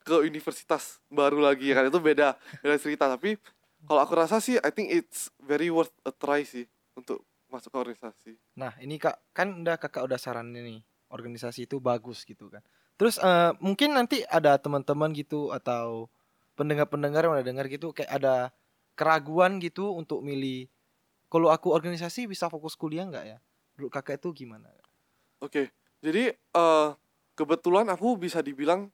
ke 0.02 0.16
universitas 0.26 1.04
baru 1.12 1.44
lagi 1.44 1.70
ya 1.70 1.78
kan 1.78 1.92
itu 1.92 2.00
beda 2.00 2.40
beda 2.64 2.76
cerita 2.80 3.06
tapi 3.12 3.36
kalau 3.84 4.02
aku 4.04 4.16
rasa 4.16 4.40
sih 4.40 4.58
I 4.60 4.72
think 4.72 4.90
it's 4.90 5.30
very 5.44 5.68
worth 5.68 5.94
a 6.08 6.12
try 6.16 6.48
sih 6.48 6.66
untuk 6.96 7.24
masuk 7.52 7.76
ke 7.76 7.78
organisasi 7.78 8.32
Nah 8.56 8.74
ini 8.80 8.96
kak 8.96 9.36
kan 9.36 9.52
udah 9.60 9.76
kakak 9.76 10.08
udah 10.08 10.18
saranin 10.18 10.64
nih 10.64 10.80
organisasi 11.10 11.66
itu 11.66 11.82
bagus 11.82 12.24
gitu 12.24 12.48
kan. 12.48 12.62
Terus 12.96 13.18
eh, 13.20 13.52
mungkin 13.60 13.98
nanti 13.98 14.22
ada 14.30 14.56
teman-teman 14.62 15.12
gitu 15.18 15.50
atau 15.52 16.08
pendengar-pendengar 16.54 17.26
yang 17.26 17.34
udah 17.40 17.46
dengar 17.46 17.66
gitu 17.72 17.92
kayak 17.92 18.12
ada 18.22 18.54
keraguan 18.94 19.58
gitu 19.60 19.92
untuk 19.96 20.22
milih. 20.22 20.70
Kalau 21.30 21.54
aku 21.54 21.70
organisasi 21.70 22.26
bisa 22.26 22.50
fokus 22.50 22.74
kuliah 22.74 23.06
nggak 23.06 23.26
ya? 23.26 23.38
Menurut 23.78 23.94
kakak 23.94 24.18
itu 24.18 24.44
gimana? 24.44 24.74
Oke, 25.40 25.72
jadi 26.02 26.34
eh 26.36 26.90
kebetulan 27.38 27.88
aku 27.88 28.18
bisa 28.20 28.42
dibilang 28.42 28.90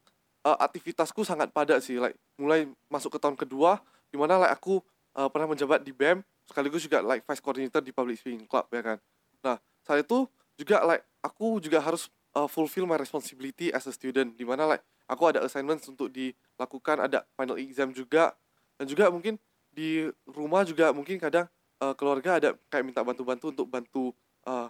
eh, 0.45 0.57
aktivitasku 0.59 1.23
sangat 1.23 1.49
padat 1.55 1.81
sih, 1.81 1.97
like 1.97 2.19
mulai 2.37 2.69
masuk 2.91 3.15
ke 3.15 3.19
tahun 3.23 3.39
kedua, 3.39 3.79
di 4.11 4.19
mana 4.19 4.37
like 4.37 4.53
aku 4.53 4.83
eh, 5.15 5.29
pernah 5.31 5.55
menjabat 5.55 5.81
di 5.81 5.95
BEM, 5.95 6.21
sekaligus 6.45 6.85
juga 6.85 7.01
like 7.01 7.23
vice 7.25 7.41
coordinator 7.41 7.81
di 7.81 7.95
public 7.95 8.19
speaking 8.19 8.45
club 8.45 8.67
ya 8.69 8.83
kan. 8.83 8.97
Nah 9.41 9.57
saat 9.81 10.05
itu 10.05 10.27
juga 10.59 10.83
like 10.83 11.07
aku 11.23 11.63
juga 11.63 11.79
harus 11.81 12.11
eh, 12.35 12.49
fulfill 12.51 12.85
my 12.85 12.99
responsibility 12.99 13.71
as 13.71 13.87
a 13.87 13.93
student, 13.95 14.35
di 14.35 14.43
mana 14.43 14.67
like 14.67 14.83
aku 15.07 15.31
ada 15.31 15.39
assignments 15.41 15.87
untuk 15.87 16.11
dilakukan, 16.11 16.99
ada 16.99 17.23
final 17.33 17.57
exam 17.57 17.95
juga, 17.95 18.35
dan 18.75 18.85
juga 18.85 19.07
mungkin 19.07 19.39
di 19.71 20.07
rumah 20.29 20.67
juga 20.67 20.91
mungkin 20.91 21.19
kadang 21.19 21.49
eh, 21.81 21.93
keluarga 21.97 22.39
ada 22.39 22.49
kayak 22.71 22.85
minta 22.85 23.01
bantu-bantu 23.01 23.45
untuk 23.51 23.67
bantu 23.67 24.03
eh, 24.47 24.67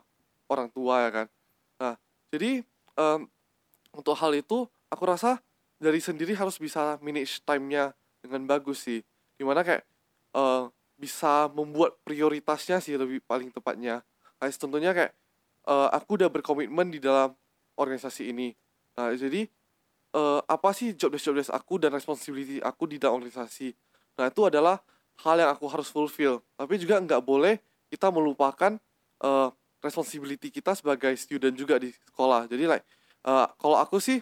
orang 0.50 0.70
tua 0.72 0.96
ya 1.06 1.10
kan. 1.12 1.28
Nah, 1.82 1.94
jadi 2.32 2.62
em, 2.96 3.22
untuk 3.96 4.16
hal 4.18 4.32
itu 4.36 4.68
aku 4.92 5.04
rasa 5.08 5.42
dari 5.80 6.00
sendiri 6.00 6.34
harus 6.38 6.56
bisa 6.58 6.98
manage 7.04 7.44
time-nya 7.44 7.92
dengan 8.24 8.48
bagus 8.48 8.86
sih. 8.86 9.02
Di 9.36 9.44
mana 9.44 9.62
kayak 9.66 9.84
eh, 10.36 10.64
bisa 10.96 11.52
membuat 11.52 12.00
prioritasnya 12.08 12.80
sih 12.80 12.96
lebih 12.96 13.20
paling 13.28 13.52
tepatnya. 13.52 14.02
Kayak 14.40 14.56
contohnya 14.60 14.92
kayak 14.96 15.12
eh, 15.68 15.90
aku 15.92 16.10
udah 16.22 16.30
berkomitmen 16.32 16.88
di 16.94 17.00
dalam 17.04 17.36
organisasi 17.76 18.32
ini. 18.32 18.56
Nah, 18.96 19.12
jadi 19.12 19.48
eh, 20.16 20.40
apa 20.48 20.70
sih 20.72 20.96
job 20.96 21.12
desk 21.12 21.32
job 21.32 21.36
desk 21.38 21.52
aku 21.52 21.78
dan 21.82 21.92
responsibility 21.92 22.64
aku 22.64 22.88
di 22.88 22.98
dalam 23.02 23.20
organisasi. 23.20 23.76
Nah, 24.16 24.32
itu 24.32 24.42
adalah 24.48 24.80
hal 25.24 25.36
yang 25.40 25.52
aku 25.54 25.66
harus 25.72 25.88
fulfill. 25.88 26.44
Tapi 26.60 26.76
juga 26.82 27.00
nggak 27.00 27.22
boleh 27.24 27.62
kita 27.88 28.12
melupakan 28.12 28.76
eh, 29.24 29.50
responsibility 29.80 30.50
kita 30.50 30.76
sebagai 30.76 31.14
student 31.16 31.54
juga 31.56 31.80
di 31.80 31.94
sekolah. 32.12 32.50
Jadi 32.50 32.64
like 32.68 32.84
eh, 33.28 33.48
kalau 33.56 33.78
aku 33.80 34.02
sih 34.02 34.20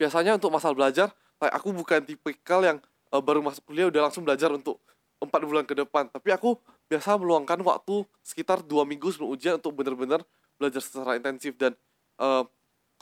biasanya 0.00 0.38
untuk 0.38 0.50
masalah 0.54 0.74
belajar, 0.74 1.08
like 1.42 1.52
aku 1.52 1.74
bukan 1.74 2.00
tipikal 2.06 2.64
yang 2.64 2.78
eh, 3.12 3.22
baru 3.22 3.44
masuk 3.44 3.68
kuliah 3.68 3.90
udah 3.92 4.08
langsung 4.08 4.24
belajar 4.24 4.48
untuk 4.54 4.80
empat 5.22 5.40
bulan 5.44 5.64
ke 5.68 5.74
depan. 5.76 6.08
Tapi 6.10 6.34
aku 6.34 6.58
biasa 6.90 7.14
meluangkan 7.16 7.60
waktu 7.62 8.02
sekitar 8.24 8.60
dua 8.64 8.82
minggu 8.82 9.12
sebelum 9.14 9.30
ujian 9.32 9.56
untuk 9.56 9.72
benar-benar 9.76 10.20
belajar 10.60 10.82
secara 10.84 11.18
intensif 11.18 11.54
dan 11.58 11.72
eh, 12.20 12.44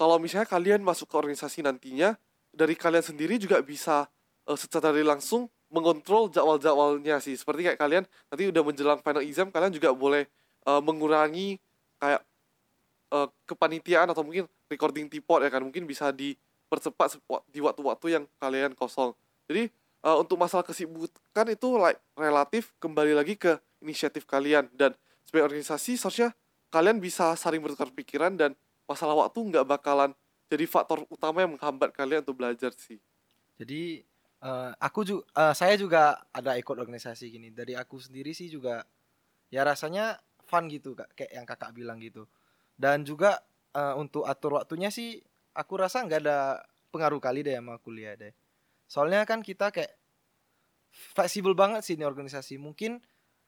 kalau 0.01 0.17
misalnya 0.17 0.49
kalian 0.49 0.81
masuk 0.81 1.13
ke 1.13 1.17
organisasi 1.21 1.61
nantinya 1.61 2.17
dari 2.51 2.73
kalian 2.73 3.05
sendiri 3.05 3.37
juga 3.37 3.61
bisa 3.61 4.09
eh, 4.49 4.59
secara 4.59 4.95
langsung 5.05 5.53
mengontrol 5.71 6.29
jadwal-jadwalnya 6.29 7.23
sih. 7.23 7.39
Seperti 7.39 7.71
kayak 7.71 7.79
kalian 7.79 8.05
nanti 8.29 8.45
udah 8.51 8.63
menjelang 8.63 9.01
final 9.01 9.23
exam 9.23 9.49
kalian 9.49 9.73
juga 9.73 9.95
boleh 9.95 10.27
eh, 10.67 10.81
mengurangi 10.83 11.57
kayak 12.03 12.21
eh, 13.15 13.29
kepanitiaan 13.47 14.11
atau 14.11 14.27
mungkin 14.27 14.51
recording 14.67 15.07
tipot 15.07 15.41
ya 15.41 15.49
kan. 15.49 15.63
Mungkin 15.63 15.87
bisa 15.87 16.11
dipercepat 16.11 17.23
di 17.49 17.63
waktu-waktu 17.63 18.07
yang 18.21 18.25
kalian 18.43 18.75
kosong. 18.75 19.15
Jadi 19.47 19.71
eh, 20.05 20.17
untuk 20.19 20.37
masalah 20.37 20.67
kesibukan 20.67 21.47
itu 21.49 21.69
like 21.79 22.03
relatif 22.19 22.75
kembali 22.83 23.15
lagi 23.15 23.39
ke 23.39 23.57
inisiatif 23.81 24.27
kalian. 24.27 24.67
Dan 24.75 24.93
sebagai 25.23 25.55
organisasi 25.55 25.95
seharusnya 25.97 26.35
kalian 26.75 26.99
bisa 26.99 27.35
saling 27.39 27.63
bertukar 27.63 27.91
pikiran 27.95 28.35
dan 28.35 28.59
masalah 28.91 29.15
waktu 29.15 29.39
nggak 29.39 29.67
bakalan 29.67 30.11
jadi 30.51 30.67
faktor 30.67 31.07
utama 31.07 31.47
yang 31.47 31.55
menghambat 31.55 31.95
kalian 31.95 32.27
untuk 32.27 32.43
belajar 32.43 32.75
sih. 32.75 32.99
Jadi 33.55 34.03
Eh, 34.41 34.73
aku 34.81 35.05
juga 35.05 35.53
saya 35.53 35.77
juga 35.77 36.17
ada 36.33 36.57
ikut 36.57 36.73
organisasi 36.73 37.29
gini. 37.29 37.53
Dari 37.53 37.77
aku 37.77 38.01
sendiri 38.01 38.33
sih 38.33 38.49
juga 38.49 38.81
ya 39.53 39.61
rasanya 39.69 40.17
fun 40.49 40.67
gitu 40.73 40.97
kak, 40.97 41.13
kayak 41.13 41.33
yang 41.37 41.47
kakak 41.47 41.71
bilang 41.77 42.01
gitu. 42.01 42.25
Dan 42.73 43.05
juga 43.05 43.45
eh, 43.77 43.95
untuk 44.01 44.25
atur 44.25 44.57
waktunya 44.57 44.89
sih 44.89 45.21
aku 45.53 45.77
rasa 45.77 46.01
nggak 46.09 46.21
ada 46.25 46.65
pengaruh 46.89 47.21
kali 47.21 47.45
deh 47.45 47.53
sama 47.61 47.77
kuliah 47.85 48.17
deh. 48.17 48.33
Soalnya 48.89 49.29
kan 49.29 49.45
kita 49.45 49.69
kayak 49.71 49.93
fleksibel 50.91 51.53
banget 51.53 51.85
sih 51.85 51.95
ini 52.01 52.09
organisasi. 52.09 52.57
Mungkin 52.57 52.99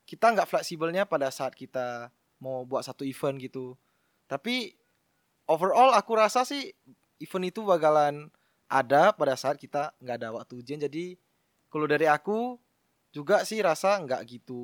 kita 0.04 0.28
nggak 0.36 0.48
fleksibelnya 0.50 1.08
pada 1.08 1.32
saat 1.32 1.56
kita 1.56 2.12
mau 2.44 2.68
buat 2.68 2.84
satu 2.84 3.02
event 3.08 3.40
gitu. 3.40 3.80
Tapi 4.28 4.76
overall 5.48 5.96
aku 5.96 6.12
rasa 6.20 6.44
sih 6.44 6.68
event 7.16 7.48
itu 7.48 7.64
bakalan 7.64 8.28
ada 8.72 9.12
pada 9.12 9.36
saat 9.36 9.60
kita 9.60 9.92
nggak 10.00 10.16
ada 10.16 10.28
waktu 10.32 10.64
ujian. 10.64 10.80
Jadi 10.80 11.20
kalau 11.68 11.84
dari 11.84 12.08
aku 12.08 12.56
juga 13.12 13.44
sih 13.44 13.60
rasa 13.60 14.00
nggak 14.00 14.24
gitu 14.40 14.60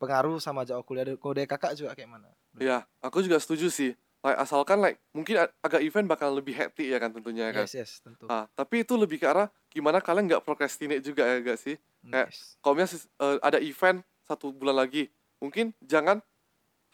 pengaruh 0.00 0.40
sama 0.40 0.64
jauh 0.64 0.80
kuliah. 0.80 1.04
Kalau 1.20 1.34
dari 1.36 1.44
kakak 1.44 1.76
juga 1.76 1.92
kayak 1.92 2.08
mana? 2.08 2.32
Ya 2.56 2.88
aku 3.04 3.20
juga 3.20 3.36
setuju 3.36 3.68
sih. 3.68 3.92
Like 4.24 4.40
asalkan 4.40 4.80
like 4.80 4.98
mungkin 5.12 5.44
agak 5.60 5.84
event 5.84 6.08
bakal 6.08 6.32
lebih 6.32 6.56
hectic 6.56 6.88
ya 6.88 6.96
kan 6.96 7.12
tentunya 7.12 7.52
ya 7.52 7.62
kan? 7.62 7.68
Yes 7.68 7.76
yes 7.76 7.92
tentu. 8.00 8.24
Ah 8.32 8.48
tapi 8.56 8.80
itu 8.80 8.96
lebih 8.96 9.20
ke 9.20 9.28
arah 9.28 9.52
gimana 9.68 10.00
kalian 10.00 10.24
nggak 10.24 10.42
procrastinate 10.42 11.04
juga 11.04 11.28
ya 11.28 11.44
gak 11.44 11.60
sih? 11.60 11.76
Kayak 12.08 12.32
yes. 12.32 12.56
kalau 12.64 12.74
misalnya 12.80 13.04
uh, 13.20 13.36
ada 13.44 13.58
event 13.60 14.00
satu 14.24 14.50
bulan 14.50 14.82
lagi 14.82 15.12
mungkin 15.38 15.76
jangan 15.84 16.24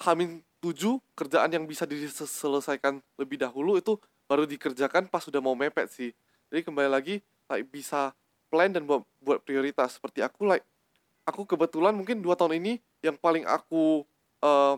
hamin 0.03 0.43
tujuh 0.63 0.99
kerjaan 1.15 1.51
yang 1.51 1.65
bisa 1.67 1.87
diselesaikan 1.87 3.03
lebih 3.19 3.39
dahulu 3.39 3.79
itu 3.79 3.99
baru 4.27 4.49
dikerjakan 4.49 5.09
pas 5.11 5.23
sudah 5.23 5.43
mau 5.43 5.57
mepet 5.57 5.89
sih. 5.91 6.11
Jadi 6.53 6.65
kembali 6.67 6.89
lagi 6.89 7.21
like 7.49 7.69
bisa 7.69 8.13
plan 8.53 8.69
dan 8.69 8.85
buat 8.85 9.05
buat 9.25 9.41
prioritas 9.41 9.97
seperti 9.97 10.21
aku 10.21 10.45
like 10.45 10.65
aku 11.25 11.47
kebetulan 11.49 11.97
mungkin 11.97 12.21
dua 12.21 12.37
tahun 12.37 12.61
ini 12.61 12.83
yang 13.01 13.17
paling 13.17 13.47
aku 13.49 14.05
uh, 14.43 14.77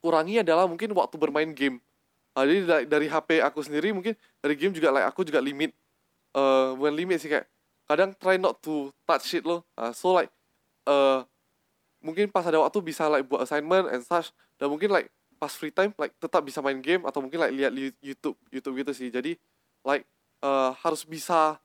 kurangi 0.00 0.40
adalah 0.40 0.64
mungkin 0.64 0.92
waktu 0.96 1.16
bermain 1.20 1.50
game. 1.52 1.80
Uh, 2.32 2.46
jadi 2.46 2.60
dari, 2.64 2.84
dari 2.86 3.06
HP 3.10 3.42
aku 3.42 3.60
sendiri 3.60 3.90
mungkin 3.90 4.14
dari 4.40 4.54
game 4.56 4.72
juga 4.72 4.94
like 4.94 5.06
aku 5.08 5.26
juga 5.26 5.42
limit. 5.42 5.74
Uh, 6.30 6.78
bukan 6.78 6.94
limit 6.94 7.18
sih 7.18 7.26
kayak 7.26 7.50
kadang 7.90 8.14
try 8.22 8.38
not 8.38 8.62
to 8.62 8.94
touch 9.02 9.34
it 9.34 9.42
loh. 9.42 9.66
Uh, 9.74 9.90
so 9.90 10.14
like 10.14 10.30
uh, 10.86 11.26
mungkin 11.98 12.30
pas 12.30 12.46
ada 12.46 12.62
waktu 12.62 12.78
bisa 12.80 13.10
like 13.10 13.26
buat 13.26 13.44
assignment 13.44 13.90
and 13.90 14.06
such. 14.06 14.32
Dan 14.60 14.70
mungkin 14.70 14.92
like 14.92 15.10
pas 15.40 15.48
free 15.56 15.72
time 15.72 15.96
like 15.96 16.12
tetap 16.20 16.44
bisa 16.44 16.60
main 16.60 16.76
game 16.84 17.08
atau 17.08 17.24
mungkin 17.24 17.40
like 17.40 17.56
lihat 17.56 17.72
YouTube 18.04 18.36
YouTube 18.52 18.76
gitu 18.84 18.92
sih. 18.92 19.08
Jadi 19.08 19.40
like 19.80 20.04
uh, 20.44 20.76
harus 20.84 21.08
bisa 21.08 21.56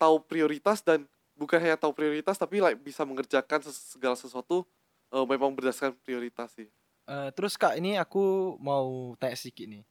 tahu 0.00 0.24
prioritas 0.24 0.80
dan 0.80 1.04
bukan 1.36 1.60
hanya 1.60 1.76
tahu 1.76 1.92
prioritas 1.92 2.40
tapi 2.40 2.64
like 2.64 2.80
bisa 2.80 3.04
mengerjakan 3.04 3.60
segala 3.68 4.16
sesuatu 4.16 4.64
uh, 5.12 5.28
memang 5.28 5.52
berdasarkan 5.52 5.92
prioritas 6.00 6.56
sih. 6.56 6.72
Uh, 7.04 7.28
terus 7.36 7.60
kak 7.60 7.76
ini 7.76 8.00
aku 8.00 8.56
mau 8.56 9.12
tanya 9.20 9.36
sedikit 9.36 9.68
nih. 9.68 9.84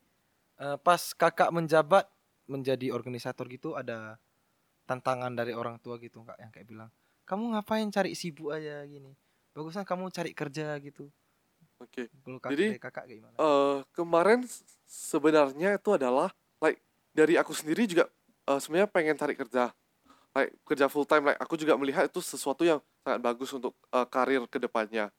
Uh, 0.58 0.74
pas 0.82 0.98
kakak 1.14 1.54
menjabat 1.54 2.10
menjadi 2.50 2.90
organisator 2.90 3.46
gitu 3.46 3.78
ada 3.78 4.18
tantangan 4.90 5.30
dari 5.30 5.54
orang 5.54 5.78
tua 5.78 6.02
gitu 6.02 6.26
kak 6.26 6.38
yang 6.42 6.50
kayak 6.50 6.66
bilang 6.66 6.90
kamu 7.26 7.58
ngapain 7.58 7.86
cari 7.90 8.14
sibuk 8.14 8.54
aja 8.54 8.82
gini? 8.86 9.14
Bagusnya 9.54 9.82
kamu 9.86 10.10
cari 10.10 10.30
kerja 10.34 10.74
gitu 10.82 11.10
Oke. 11.76 12.08
Okay. 12.08 12.50
Jadi 12.52 12.66
kakak 12.80 13.04
gimana? 13.04 13.36
Uh, 13.36 13.84
kemarin 13.92 14.44
sebenarnya 14.88 15.76
itu 15.76 15.90
adalah 15.92 16.32
like 16.60 16.80
dari 17.12 17.36
aku 17.36 17.52
sendiri 17.52 17.84
juga 17.84 18.08
uh, 18.48 18.56
sebenarnya 18.56 18.88
pengen 18.88 19.16
cari 19.16 19.34
kerja. 19.36 19.72
Like 20.32 20.52
kerja 20.64 20.88
full 20.88 21.04
time 21.04 21.32
like 21.32 21.40
aku 21.40 21.60
juga 21.60 21.76
melihat 21.76 22.08
itu 22.08 22.20
sesuatu 22.24 22.64
yang 22.64 22.80
sangat 23.04 23.20
bagus 23.20 23.52
untuk 23.52 23.76
uh, 23.92 24.08
karir 24.08 24.44
ke 24.48 24.56
depannya. 24.56 25.12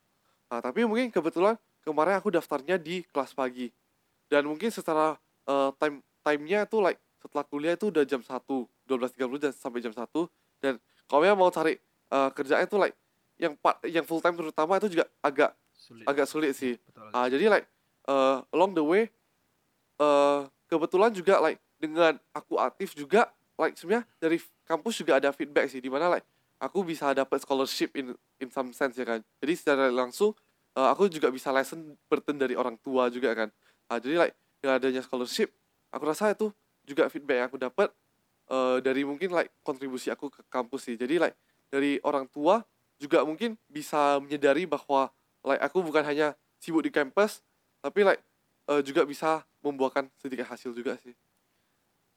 Nah, 0.48 0.60
tapi 0.64 0.88
mungkin 0.88 1.14
kebetulan 1.14 1.60
kemarin 1.86 2.18
aku 2.18 2.34
daftarnya 2.34 2.82
di 2.82 3.06
kelas 3.14 3.38
pagi. 3.38 3.70
Dan 4.28 4.50
mungkin 4.50 4.74
secara 4.74 5.16
uh, 5.46 5.72
time 5.78 6.02
time-nya 6.26 6.68
itu 6.68 6.78
like 6.84 7.00
setelah 7.22 7.46
kuliah 7.48 7.74
itu 7.74 7.90
udah 7.90 8.04
jam 8.06 8.22
1, 8.22 8.30
12.30 8.30 9.44
dan 9.44 9.52
sampai 9.56 9.80
jam 9.82 9.94
1 9.96 10.06
dan 10.62 10.74
kalau 11.08 11.24
mau 11.34 11.50
cari 11.50 11.80
uh, 12.12 12.30
kerjaan 12.36 12.68
itu 12.68 12.78
like 12.78 12.96
yang 13.38 13.54
yang 13.88 14.06
full 14.06 14.22
time 14.22 14.36
terutama 14.36 14.78
itu 14.82 14.92
juga 14.92 15.06
agak 15.22 15.54
sulit. 15.88 16.04
agak 16.04 16.28
sulit 16.28 16.52
sih. 16.52 16.76
Betul, 16.76 17.08
uh, 17.16 17.28
jadi 17.32 17.46
like 17.48 17.66
uh, 18.12 18.44
along 18.52 18.76
the 18.76 18.84
way 18.84 19.08
uh, 20.04 20.44
kebetulan 20.68 21.16
juga 21.16 21.40
like 21.40 21.64
dengan 21.80 22.20
aku 22.36 22.60
aktif 22.60 22.92
juga 22.92 23.32
like 23.56 23.80
sebenarnya 23.80 24.04
dari 24.20 24.38
kampus 24.68 25.00
juga 25.00 25.24
ada 25.24 25.32
feedback 25.32 25.72
sih 25.72 25.80
di 25.80 25.88
mana 25.88 26.12
like 26.12 26.28
aku 26.60 26.84
bisa 26.84 27.14
dapat 27.16 27.40
scholarship 27.40 27.94
in 27.96 28.12
in 28.44 28.52
some 28.52 28.76
sense 28.76 29.00
ya 29.00 29.08
kan. 29.08 29.24
Jadi 29.40 29.54
secara 29.56 29.88
langsung 29.88 30.36
uh, 30.76 30.90
aku 30.92 31.08
juga 31.08 31.32
bisa 31.32 31.54
lesson 31.56 31.96
burden 32.12 32.36
dari 32.36 32.54
orang 32.60 32.76
tua 32.84 33.08
juga 33.08 33.32
kan. 33.32 33.50
Uh, 33.88 33.98
jadi 34.04 34.28
like 34.28 34.36
dengan 34.60 34.84
adanya 34.84 35.02
scholarship 35.06 35.54
aku 35.94 36.04
rasa 36.04 36.36
itu 36.36 36.52
juga 36.84 37.08
feedback 37.08 37.38
yang 37.40 37.48
aku 37.48 37.60
dapat 37.60 37.90
uh, 38.52 38.80
dari 38.80 39.04
mungkin 39.04 39.32
like 39.32 39.52
kontribusi 39.64 40.12
aku 40.12 40.32
ke 40.32 40.42
kampus 40.52 40.92
sih. 40.92 40.96
Jadi 41.00 41.20
like 41.20 41.36
dari 41.68 42.00
orang 42.04 42.28
tua 42.32 42.64
juga 42.98 43.22
mungkin 43.22 43.54
bisa 43.70 44.18
menyadari 44.18 44.66
bahwa 44.66 45.12
like 45.46 45.62
aku 45.62 45.84
bukan 45.84 46.06
hanya 46.06 46.34
sibuk 46.58 46.86
di 46.86 46.92
kampus 46.94 47.44
tapi 47.84 48.08
like 48.08 48.22
uh, 48.70 48.82
juga 48.82 49.06
bisa 49.06 49.46
membuahkan 49.62 50.10
sedikit 50.18 50.50
hasil 50.50 50.74
juga 50.74 50.98
sih 51.02 51.14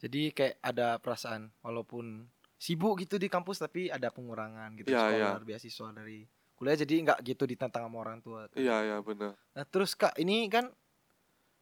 jadi 0.01 0.33
kayak 0.33 0.57
ada 0.65 0.97
perasaan 0.97 1.53
walaupun 1.61 2.25
sibuk 2.61 3.01
gitu 3.01 3.17
di 3.17 3.33
kampus 3.33 3.61
tapi 3.61 3.89
ada 3.89 4.13
pengurangan 4.13 4.77
gitu 4.77 4.93
ya, 4.93 5.09
sekolah 5.09 5.41
ya. 5.41 5.45
beasiswa 5.45 5.89
dari 5.97 6.29
kuliah 6.61 6.77
jadi 6.77 6.95
nggak 7.09 7.19
gitu 7.25 7.49
ditantang 7.49 7.89
sama 7.89 7.97
orang 8.05 8.21
tua 8.21 8.45
iya 8.53 8.85
iya 8.85 8.97
benar 9.01 9.33
nah 9.57 9.65
terus 9.65 9.97
kak 9.97 10.13
ini 10.21 10.45
kan 10.53 10.69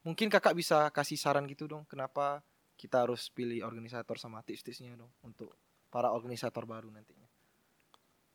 mungkin 0.03 0.27
kakak 0.27 0.59
bisa 0.59 0.91
kasih 0.91 1.15
saran 1.15 1.47
gitu 1.47 1.71
dong 1.71 1.87
kenapa 1.87 2.43
kita 2.75 3.07
harus 3.07 3.31
pilih 3.31 3.63
organisator 3.63 4.19
sama 4.19 4.43
tips-tipsnya 4.43 4.99
dong 4.99 5.11
untuk 5.23 5.55
para 5.91 6.11
organisator 6.11 6.67
baru 6.67 6.91
nantinya 6.91 7.31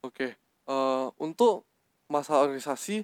oke 0.08 0.15
okay. 0.15 0.32
uh, 0.72 0.72
eh, 0.72 1.08
untuk 1.20 1.68
masalah 2.08 2.48
organisasi 2.48 3.03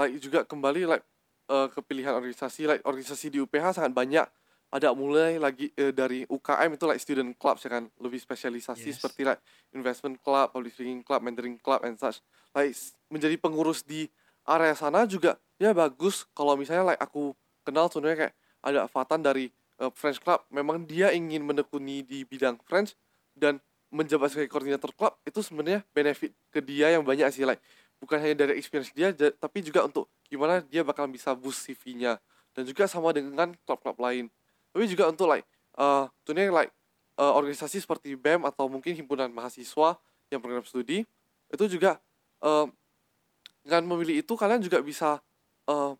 like 0.00 0.16
juga 0.16 0.40
kembali 0.48 0.88
like 0.88 1.04
uh, 1.52 1.68
ke 1.68 1.80
pilihan 1.84 2.16
organisasi. 2.16 2.64
Like 2.64 2.82
organisasi 2.88 3.28
di 3.28 3.38
UPH 3.42 3.76
sangat 3.76 3.92
banyak. 3.92 4.26
Ada 4.70 4.94
mulai 4.94 5.36
lagi 5.36 5.74
uh, 5.76 5.90
dari 5.90 6.22
UKM 6.30 6.78
itu 6.78 6.84
like 6.86 7.02
student 7.02 7.30
club 7.36 7.60
ya 7.60 7.68
kan. 7.68 7.84
Lebih 8.00 8.20
spesialisasi 8.22 8.88
yes. 8.88 8.96
seperti 8.96 9.28
like 9.28 9.42
investment 9.76 10.16
club, 10.24 10.54
public 10.54 10.72
speaking 10.72 11.04
club, 11.04 11.20
mentoring 11.20 11.60
club 11.60 11.84
and 11.84 12.00
such. 12.00 12.24
Like 12.56 12.72
menjadi 13.12 13.36
pengurus 13.36 13.84
di 13.84 14.08
area 14.48 14.72
sana 14.72 15.04
juga 15.04 15.36
ya 15.60 15.76
bagus. 15.76 16.24
Kalau 16.32 16.56
misalnya 16.56 16.94
like 16.94 17.00
aku 17.02 17.36
kenal 17.66 17.92
sebenarnya 17.92 18.28
kayak 18.28 18.34
ada 18.64 18.80
Fatan 18.88 19.20
dari 19.20 19.52
uh, 19.82 19.92
French 19.92 20.22
club. 20.22 20.46
Memang 20.48 20.86
dia 20.86 21.12
ingin 21.12 21.44
menekuni 21.44 22.06
di 22.06 22.24
bidang 22.24 22.56
French 22.64 22.94
dan 23.36 23.60
menjabat 23.90 24.30
sebagai 24.30 24.50
koordinator 24.54 24.94
klub 24.94 25.18
itu 25.26 25.42
sebenarnya 25.42 25.82
benefit 25.90 26.30
ke 26.54 26.62
dia 26.62 26.94
yang 26.94 27.02
banyak 27.02 27.26
sih 27.34 27.42
like 27.42 27.58
bukan 28.00 28.16
hanya 28.18 28.48
dari 28.48 28.56
experience 28.56 28.90
dia 28.96 29.12
tapi 29.36 29.60
juga 29.60 29.84
untuk 29.84 30.08
gimana 30.26 30.64
dia 30.64 30.80
bakal 30.80 31.04
bisa 31.06 31.36
boost 31.36 31.68
CV-nya 31.68 32.16
dan 32.56 32.62
juga 32.66 32.88
sama 32.88 33.12
dengan 33.14 33.52
klub-klub 33.68 34.00
lain. 34.00 34.26
Tapi 34.72 34.84
juga 34.88 35.12
untuk 35.12 35.30
like 35.30 35.46
uh, 35.76 36.08
tentunya 36.24 36.50
like 36.50 36.72
uh, 37.20 37.36
organisasi 37.36 37.84
seperti 37.84 38.16
BEM 38.16 38.48
atau 38.48 38.66
mungkin 38.66 38.96
himpunan 38.96 39.28
mahasiswa 39.30 40.00
yang 40.32 40.40
program 40.40 40.64
studi 40.64 41.04
itu 41.50 41.64
juga 41.68 42.00
uh, 42.42 42.66
dengan 43.62 43.84
memilih 43.86 44.24
itu 44.24 44.32
kalian 44.34 44.64
juga 44.64 44.80
bisa 44.80 45.20
uh, 45.68 45.92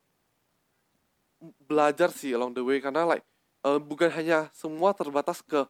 belajar 1.69 2.11
sih 2.11 2.33
along 2.33 2.57
the 2.57 2.65
way. 2.65 2.81
Karena 2.81 3.05
like 3.05 3.23
uh, 3.63 3.79
bukan 3.79 4.09
hanya 4.11 4.49
semua 4.57 4.97
terbatas 4.97 5.45
ke 5.45 5.61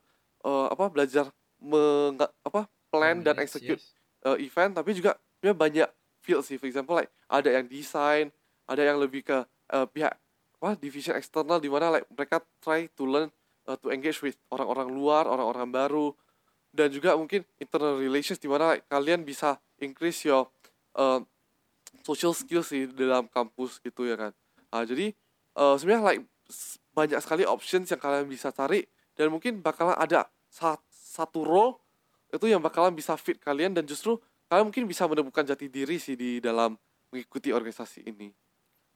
uh, 0.47 0.67
apa 0.71 0.87
belajar 0.89 1.29
meng 1.61 2.17
apa 2.21 2.65
plan 2.89 3.21
oh, 3.21 3.25
dan 3.25 3.37
execute 3.39 3.81
yes. 3.81 3.93
uh, 4.25 4.37
event 4.41 4.73
tapi 4.73 4.97
juga 4.97 5.17
banyak 5.41 5.89
field 6.21 6.45
sih. 6.47 6.57
For 6.57 6.69
example 6.69 6.97
like 6.97 7.11
ada 7.27 7.49
yang 7.51 7.67
desain 7.67 8.31
ada 8.71 8.83
yang 8.87 9.03
lebih 9.03 9.27
ke 9.27 9.39
uh, 9.75 9.87
pihak 9.91 10.15
apa 10.61 10.77
division 10.77 11.17
eksternal 11.17 11.57
di 11.57 11.73
mana 11.73 11.99
like 11.99 12.07
mereka 12.13 12.45
try 12.61 12.85
to 12.93 13.09
learn 13.09 13.33
uh, 13.65 13.77
to 13.81 13.89
engage 13.89 14.21
with 14.21 14.37
orang-orang 14.53 14.93
luar 14.93 15.25
orang-orang 15.25 15.73
baru 15.73 16.13
dan 16.71 16.93
juga 16.93 17.19
mungkin 17.19 17.43
internal 17.59 17.99
relations 17.99 18.39
di 18.39 18.47
mana 18.47 18.79
like, 18.79 18.87
kalian 18.87 19.27
bisa 19.27 19.59
increase 19.83 20.23
your 20.23 20.47
uh, 20.95 21.19
social 22.07 22.31
skills 22.31 22.71
sih 22.71 22.87
dalam 22.87 23.27
kampus 23.27 23.83
gitu 23.83 24.07
ya 24.07 24.15
kan? 24.15 24.33
Uh, 24.71 24.87
jadi 24.87 25.11
uh, 25.59 25.75
sebenarnya 25.75 26.05
like 26.07 26.23
banyak 26.95 27.19
sekali 27.19 27.43
options 27.43 27.91
yang 27.91 27.99
kalian 27.99 28.27
bisa 28.31 28.55
cari 28.55 28.87
dan 29.19 29.31
mungkin 29.35 29.59
bakalan 29.63 29.99
ada 29.99 30.31
satu 30.91 31.43
role 31.43 31.79
itu 32.31 32.47
yang 32.47 32.63
bakalan 32.63 32.95
bisa 32.95 33.19
fit 33.19 33.39
kalian 33.43 33.75
dan 33.75 33.83
justru 33.87 34.19
kalian 34.51 34.67
mungkin 34.69 34.85
bisa 34.91 35.07
menemukan 35.07 35.47
jati 35.47 35.67
diri 35.71 35.97
sih 36.03 36.19
di 36.19 36.43
dalam 36.43 36.75
mengikuti 37.15 37.55
organisasi 37.55 38.05
ini. 38.11 38.29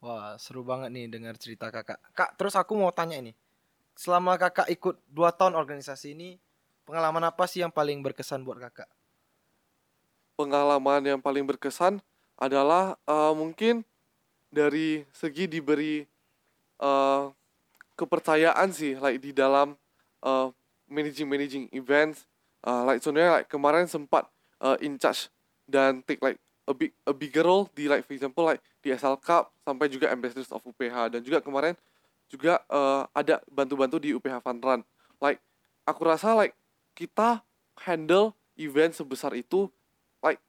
Wah, 0.04 0.36
seru 0.44 0.62
banget 0.70 0.88
nih 0.94 1.06
dengar 1.14 1.34
cerita 1.42 1.66
kakak. 1.74 1.98
Kak, 2.18 2.30
terus 2.38 2.54
aku 2.60 2.72
mau 2.76 2.92
tanya 2.98 3.16
ini. 3.22 3.32
Selama 4.02 4.32
kakak 4.42 4.68
ikut 4.76 4.96
dua 5.16 5.30
tahun 5.38 5.54
organisasi 5.62 6.08
ini, 6.18 6.30
Pengalaman 6.88 7.24
apa 7.30 7.44
sih 7.48 7.64
yang 7.64 7.72
paling 7.78 7.98
berkesan 8.04 8.44
buat 8.44 8.60
kakak? 8.60 8.88
pengalaman 10.34 11.02
yang 11.06 11.20
paling 11.22 11.46
berkesan 11.46 12.02
adalah 12.34 12.98
eh, 13.06 13.32
mungkin 13.34 13.86
dari 14.50 15.06
segi 15.14 15.46
diberi 15.46 16.02
eh, 16.82 17.24
kepercayaan 17.94 18.70
sih 18.74 18.98
like 18.98 19.22
di 19.22 19.30
dalam 19.30 19.78
eh, 20.24 20.48
managing 20.90 21.28
managing 21.28 21.66
events 21.74 22.26
Eh, 22.64 22.82
like 22.88 23.04
sebenarnya 23.04 23.44
like 23.44 23.48
kemarin 23.52 23.84
sempat 23.84 24.24
eh, 24.64 24.88
in 24.88 24.96
charge 24.96 25.28
dan 25.64 26.04
take 26.04 26.20
like 26.20 26.38
a 26.64 26.72
big 26.72 26.92
a 27.04 27.12
bigger 27.12 27.44
role 27.44 27.68
di 27.76 27.88
like 27.88 28.04
for 28.04 28.16
example 28.16 28.44
like 28.44 28.60
di 28.80 28.92
SL 28.92 29.20
Cup 29.20 29.52
sampai 29.64 29.88
juga 29.92 30.12
ambassadors 30.12 30.52
of 30.52 30.64
UPH 30.64 31.12
dan 31.12 31.20
juga 31.20 31.40
kemarin 31.44 31.76
juga 32.28 32.60
eh, 32.68 33.02
ada 33.12 33.44
bantu-bantu 33.52 34.00
di 34.00 34.16
UPH 34.16 34.40
Fun 34.40 34.58
Run. 34.60 34.80
Like 35.20 35.40
aku 35.84 36.02
rasa 36.08 36.32
like 36.32 36.56
kita 36.96 37.44
handle 37.84 38.32
event 38.56 38.94
sebesar 38.94 39.34
itu 39.36 39.68
like 40.24 40.40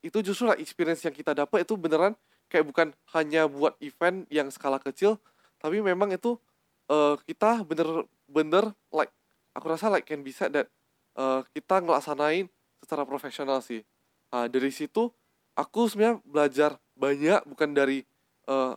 itu 0.00 0.22
justru 0.22 0.48
like 0.48 0.62
experience 0.62 1.02
yang 1.04 1.12
kita 1.12 1.34
dapat 1.34 1.66
itu 1.66 1.74
beneran 1.74 2.14
kayak 2.48 2.64
bukan 2.64 2.88
hanya 3.12 3.44
buat 3.50 3.76
event 3.82 4.24
yang 4.32 4.48
skala 4.48 4.80
kecil 4.80 5.20
tapi 5.58 5.82
memang 5.82 6.14
itu 6.14 6.38
eh, 6.88 7.14
kita 7.28 7.66
bener-bener 7.66 8.72
like 8.94 9.12
aku 9.52 9.66
rasa 9.68 9.90
like 9.90 10.06
can 10.06 10.22
be 10.22 10.30
said 10.30 10.54
that 10.54 10.70
eh, 11.18 11.40
kita 11.52 11.82
ngelaksanain 11.82 12.46
secara 12.78 13.02
profesional 13.04 13.58
sih 13.60 13.82
Nah, 14.32 14.46
dari 14.48 14.68
situ 14.72 15.08
aku 15.56 15.88
sebenarnya 15.88 16.20
belajar 16.24 16.70
banyak 16.98 17.40
bukan 17.48 17.70
dari 17.72 18.04
eh, 18.48 18.74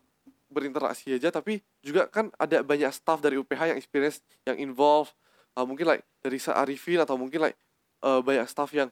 berinteraksi 0.52 1.16
aja 1.16 1.32
tapi 1.32 1.64
juga 1.80 2.08
kan 2.12 2.28
ada 2.36 2.60
banyak 2.64 2.92
staff 2.92 3.24
dari 3.24 3.40
UPH 3.40 3.72
yang 3.76 3.80
experience 3.80 4.20
yang 4.48 4.60
involve. 4.60 5.12
Ah, 5.56 5.68
mungkin 5.68 5.88
like 5.88 6.04
dari 6.24 6.40
Arifin 6.40 7.00
atau 7.04 7.20
mungkin 7.20 7.44
like 7.44 7.58
eh, 8.04 8.22
banyak 8.24 8.48
staff 8.48 8.72
yang 8.72 8.90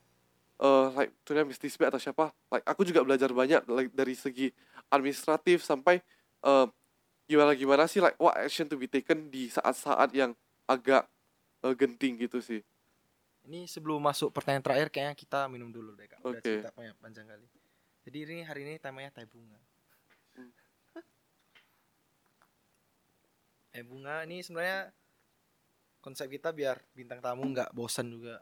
eh 0.60 0.88
like 0.96 1.12
tunya 1.24 1.44
Miss 1.48 1.60
atau 1.60 2.00
siapa. 2.02 2.32
Like 2.52 2.66
aku 2.68 2.84
juga 2.88 3.04
belajar 3.08 3.32
banyak 3.32 3.64
like 3.72 3.92
dari 3.96 4.16
segi 4.16 4.52
administratif 4.92 5.64
sampai 5.64 6.04
eh 6.44 6.68
gimana 7.30 7.54
gimana 7.54 7.86
sih 7.86 8.02
like 8.02 8.18
what 8.18 8.34
action 8.36 8.66
to 8.66 8.74
be 8.76 8.90
taken 8.90 9.30
di 9.30 9.54
saat-saat 9.54 10.10
yang 10.18 10.34
agak 10.66 11.06
eh, 11.64 11.74
genting 11.78 12.18
gitu 12.18 12.42
sih 12.42 12.62
Ini 13.50 13.66
sebelum 13.66 13.98
masuk 13.98 14.30
pertanyaan 14.30 14.62
terakhir 14.62 14.94
kayaknya 14.94 15.18
kita 15.18 15.50
minum 15.50 15.74
dulu 15.74 15.98
deh 15.98 16.06
kak. 16.06 16.22
Udah 16.22 16.38
Oke. 16.38 16.46
cerita 16.46 16.70
banyak 16.70 16.94
panjang 17.02 17.26
kali. 17.26 17.50
Jadi 18.06 18.18
ini 18.30 18.38
hari 18.46 18.62
ini 18.62 18.78
temanya 18.78 19.10
teh 19.10 19.26
bunga. 19.26 19.58
Hmm. 20.38 20.54
teh 23.74 23.82
bunga 23.82 24.22
ini 24.30 24.46
sebenarnya 24.46 24.94
konsep 25.98 26.30
kita 26.30 26.54
biar 26.54 26.78
bintang 26.94 27.26
tamu 27.26 27.42
nggak 27.50 27.74
bosan 27.74 28.14
juga, 28.14 28.38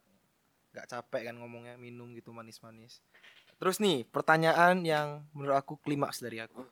nggak 0.75 0.87
capek 0.91 1.31
kan 1.31 1.35
ngomongnya 1.39 1.79
minum 1.79 2.11
gitu 2.11 2.35
manis-manis. 2.35 2.99
Terus 3.63 3.79
nih 3.79 4.03
pertanyaan 4.11 4.83
yang 4.83 5.23
menurut 5.31 5.55
aku 5.55 5.79
klimaks 5.79 6.19
dari 6.19 6.43
aku. 6.43 6.67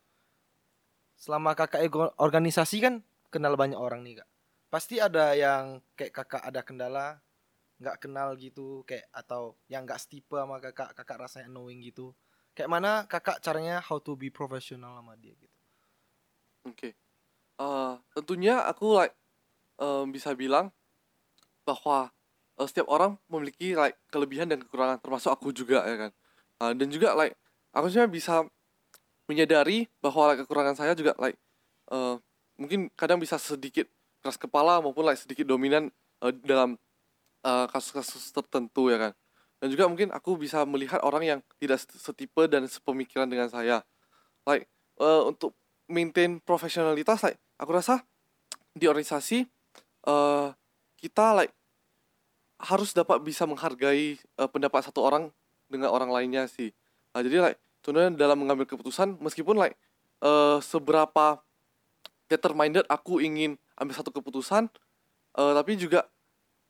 Selama 1.15 1.55
kakak 1.55 1.87
ego- 1.87 2.11
organisasi 2.19 2.83
kan 2.83 2.99
kenal 3.31 3.55
banyak 3.55 3.79
orang 3.79 4.03
nih 4.03 4.19
kak. 4.19 4.29
Pasti 4.67 4.99
ada 4.99 5.31
yang 5.31 5.79
kayak 5.95 6.11
kakak 6.11 6.43
ada 6.43 6.59
kendala 6.59 7.23
nggak 7.81 8.07
kenal 8.07 8.33
gitu 8.39 8.83
kayak 8.87 9.07
atau 9.11 9.59
yang 9.67 9.83
nggak 9.83 9.99
setipe 9.99 10.39
sama 10.39 10.63
kakak 10.63 10.95
kakak 10.95 11.27
rasanya 11.27 11.51
annoying 11.51 11.83
gitu 11.83 12.15
kayak 12.55 12.71
mana 12.71 13.03
kakak 13.05 13.43
caranya 13.43 13.83
how 13.83 13.99
to 13.99 14.15
be 14.15 14.31
professional 14.31 14.95
sama 14.95 15.19
dia 15.19 15.35
gitu 15.35 15.55
Oke. 16.65 16.97
Eh, 17.61 17.93
tentunya 18.17 18.65
aku 18.65 18.97
like 18.97 19.13
em, 19.77 20.09
bisa 20.09 20.33
bilang 20.33 20.73
bahwa 21.63 22.09
eh, 22.57 22.67
setiap 22.67 22.89
orang 22.89 23.17
memiliki 23.29 23.77
like 23.77 23.97
kelebihan 24.09 24.49
dan 24.49 24.59
kekurangan 24.65 24.97
termasuk 25.01 25.31
aku 25.33 25.53
juga 25.53 25.85
ya 25.85 26.09
kan. 26.09 26.11
Eh, 26.65 26.73
dan 26.73 26.87
juga 26.89 27.13
like 27.13 27.37
aku 27.71 27.85
sebenarnya 27.93 28.11
bisa 28.11 28.35
menyadari 29.29 29.89
bahwa 30.01 30.33
like, 30.33 30.45
kekurangan 30.45 30.75
saya 30.77 30.93
juga 30.97 31.13
like 31.21 31.37
eh, 31.93 32.15
mungkin 32.57 32.89
kadang 32.97 33.21
bisa 33.21 33.37
sedikit 33.37 33.85
keras 34.25 34.41
kepala 34.41 34.81
maupun 34.81 35.05
like 35.05 35.21
sedikit 35.21 35.45
dominan 35.45 35.93
eh, 36.25 36.33
dalam 36.45 36.81
eh, 37.45 37.65
kasus-kasus 37.69 38.33
tertentu 38.33 38.89
ya 38.89 38.97
kan. 38.97 39.13
Dan 39.61 39.71
juga 39.71 39.85
mungkin 39.87 40.09
aku 40.11 40.35
bisa 40.35 40.65
melihat 40.65 40.99
orang 41.05 41.23
yang 41.23 41.39
tidak 41.61 41.79
setipe 41.85 42.49
dan 42.49 42.65
sepemikiran 42.65 43.29
dengan 43.29 43.47
saya. 43.47 43.85
Like 44.43 44.67
eh, 44.99 45.21
untuk 45.23 45.53
maintain 45.85 46.41
profesionalitas 46.41 47.21
like 47.21 47.37
aku 47.61 47.71
rasa 47.77 48.01
di 48.73 48.89
organisasi 48.89 49.45
eh 50.05 50.47
kita 50.97 51.25
like 51.37 51.53
harus 52.61 52.95
dapat 52.95 53.21
bisa 53.21 53.45
menghargai 53.45 54.17
eh, 54.17 54.49
pendapat 54.49 54.81
satu 54.89 55.05
orang 55.05 55.29
dengan 55.69 55.93
orang 55.93 56.09
lainnya 56.09 56.49
sih 56.49 56.73
nah, 57.13 57.21
jadi 57.21 57.51
like 57.51 57.57
contohnya 57.85 58.09
dalam 58.17 58.41
mengambil 58.41 58.65
keputusan 58.65 59.21
meskipun 59.21 59.57
like 59.57 59.77
eh 60.25 60.57
seberapa 60.65 61.41
determined 62.25 62.81
aku 62.89 63.21
ingin 63.21 63.61
ambil 63.77 63.93
satu 63.93 64.09
keputusan 64.09 64.71
eh, 65.37 65.53
tapi 65.53 65.77
juga 65.77 66.09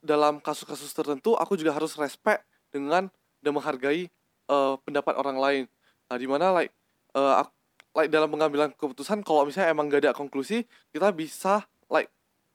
dalam 0.06 0.38
kasus-kasus 0.38 0.94
tertentu 0.94 1.34
aku 1.34 1.58
juga 1.58 1.74
harus 1.74 1.98
respect 1.98 2.46
dengan 2.70 3.10
dan 3.42 3.52
menghargai 3.52 4.08
eh, 4.50 4.74
pendapat 4.86 5.14
orang 5.18 5.38
lain. 5.42 5.64
Nah 6.06 6.18
di 6.22 6.28
mana 6.30 6.54
like 6.54 6.72
eh, 7.18 7.36
aku 7.42 7.52
like 7.96 8.12
dalam 8.12 8.28
pengambilan 8.30 8.76
keputusan 8.76 9.24
kalau 9.24 9.48
misalnya 9.48 9.72
emang 9.72 9.88
gak 9.88 10.04
ada 10.04 10.12
konklusi 10.12 10.68
kita 10.92 11.10
bisa 11.16 11.64
like 11.90 12.12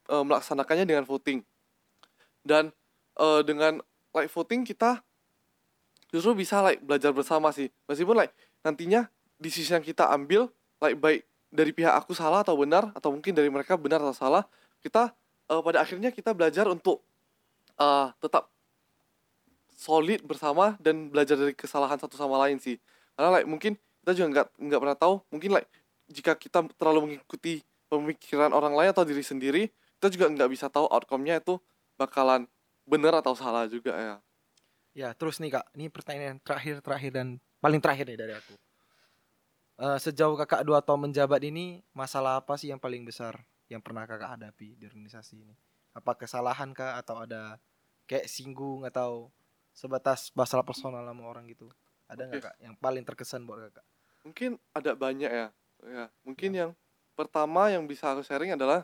eh, 0.06 0.22
melaksanakannya 0.22 0.86
dengan 0.86 1.04
voting. 1.08 1.42
Dan 2.46 2.70
eh, 3.18 3.40
dengan 3.42 3.82
like 4.14 4.30
voting 4.30 4.62
kita 4.62 5.02
justru 6.14 6.34
bisa 6.38 6.62
like 6.62 6.78
belajar 6.84 7.10
bersama 7.10 7.50
sih. 7.50 7.72
Meskipun 7.90 8.14
like 8.14 8.32
nantinya 8.62 9.08
decision 9.40 9.80
yang 9.80 9.86
kita 9.86 10.06
ambil 10.12 10.52
like 10.78 11.00
baik 11.00 11.24
dari 11.50 11.74
pihak 11.74 11.90
aku 11.90 12.14
salah 12.14 12.46
atau 12.46 12.54
benar 12.54 12.94
atau 12.94 13.10
mungkin 13.10 13.34
dari 13.34 13.50
mereka 13.50 13.74
benar 13.74 13.98
atau 13.98 14.14
salah 14.14 14.44
kita 14.84 15.10
eh, 15.50 15.60
pada 15.64 15.82
akhirnya 15.82 16.14
kita 16.14 16.36
belajar 16.36 16.68
untuk 16.70 17.02
eh, 17.80 18.06
tetap 18.20 18.52
solid 19.80 20.20
bersama 20.28 20.76
dan 20.76 21.08
belajar 21.08 21.40
dari 21.40 21.56
kesalahan 21.56 21.96
satu 21.96 22.20
sama 22.20 22.36
lain 22.44 22.60
sih. 22.60 22.76
Karena 23.16 23.40
like 23.40 23.48
mungkin 23.48 23.80
kita 24.04 24.12
juga 24.12 24.26
nggak 24.28 24.46
nggak 24.60 24.80
pernah 24.80 24.98
tahu 25.00 25.14
mungkin 25.32 25.50
like 25.56 25.68
jika 26.12 26.36
kita 26.36 26.68
terlalu 26.76 27.16
mengikuti 27.16 27.64
pemikiran 27.88 28.52
orang 28.52 28.76
lain 28.76 28.90
atau 28.92 29.04
diri 29.04 29.24
sendiri 29.24 29.72
kita 30.00 30.08
juga 30.16 30.26
nggak 30.32 30.48
bisa 30.52 30.72
tahu 30.72 30.88
outcome-nya 30.88 31.44
itu 31.44 31.60
bakalan 32.00 32.48
benar 32.88 33.20
atau 33.20 33.36
salah 33.36 33.68
juga 33.68 33.92
ya. 33.92 34.16
Ya 34.96 35.08
terus 35.12 35.36
nih 35.40 35.60
kak. 35.60 35.68
Ini 35.76 35.92
pertanyaan 35.92 36.40
terakhir 36.40 36.80
terakhir 36.80 37.12
dan 37.12 37.36
paling 37.60 37.80
terakhir 37.84 38.08
nih 38.08 38.18
dari 38.20 38.32
aku. 38.32 38.56
Eh, 39.80 39.98
sejauh 40.00 40.36
kakak 40.40 40.64
dua 40.64 40.84
tahun 40.84 41.08
menjabat 41.08 41.40
ini 41.44 41.80
masalah 41.96 42.40
apa 42.40 42.56
sih 42.60 42.68
yang 42.68 42.80
paling 42.80 43.04
besar 43.04 43.44
yang 43.68 43.80
pernah 43.80 44.04
kakak 44.04 44.36
hadapi 44.36 44.76
di 44.76 44.84
organisasi 44.88 45.40
ini? 45.40 45.56
Apa 45.92 46.16
kesalahan 46.16 46.72
kah 46.72 46.96
atau 46.96 47.20
ada 47.20 47.60
kayak 48.10 48.26
singgung 48.26 48.82
atau 48.82 49.30
sebatas 49.70 50.34
masalah 50.34 50.66
personal 50.66 51.06
sama 51.06 51.22
orang 51.30 51.46
gitu. 51.46 51.70
Ada 52.10 52.26
nggak 52.26 52.42
kak 52.42 52.56
yang 52.58 52.74
paling 52.74 53.06
terkesan 53.06 53.46
buat 53.46 53.70
kakak? 53.70 53.86
Mungkin 54.26 54.58
ada 54.74 54.98
banyak 54.98 55.30
ya 55.30 55.48
ya. 55.86 56.04
Mungkin 56.26 56.50
yang 56.50 56.70
pertama 57.14 57.70
yang 57.70 57.86
bisa 57.86 58.10
aku 58.10 58.26
sharing 58.26 58.58
adalah 58.58 58.82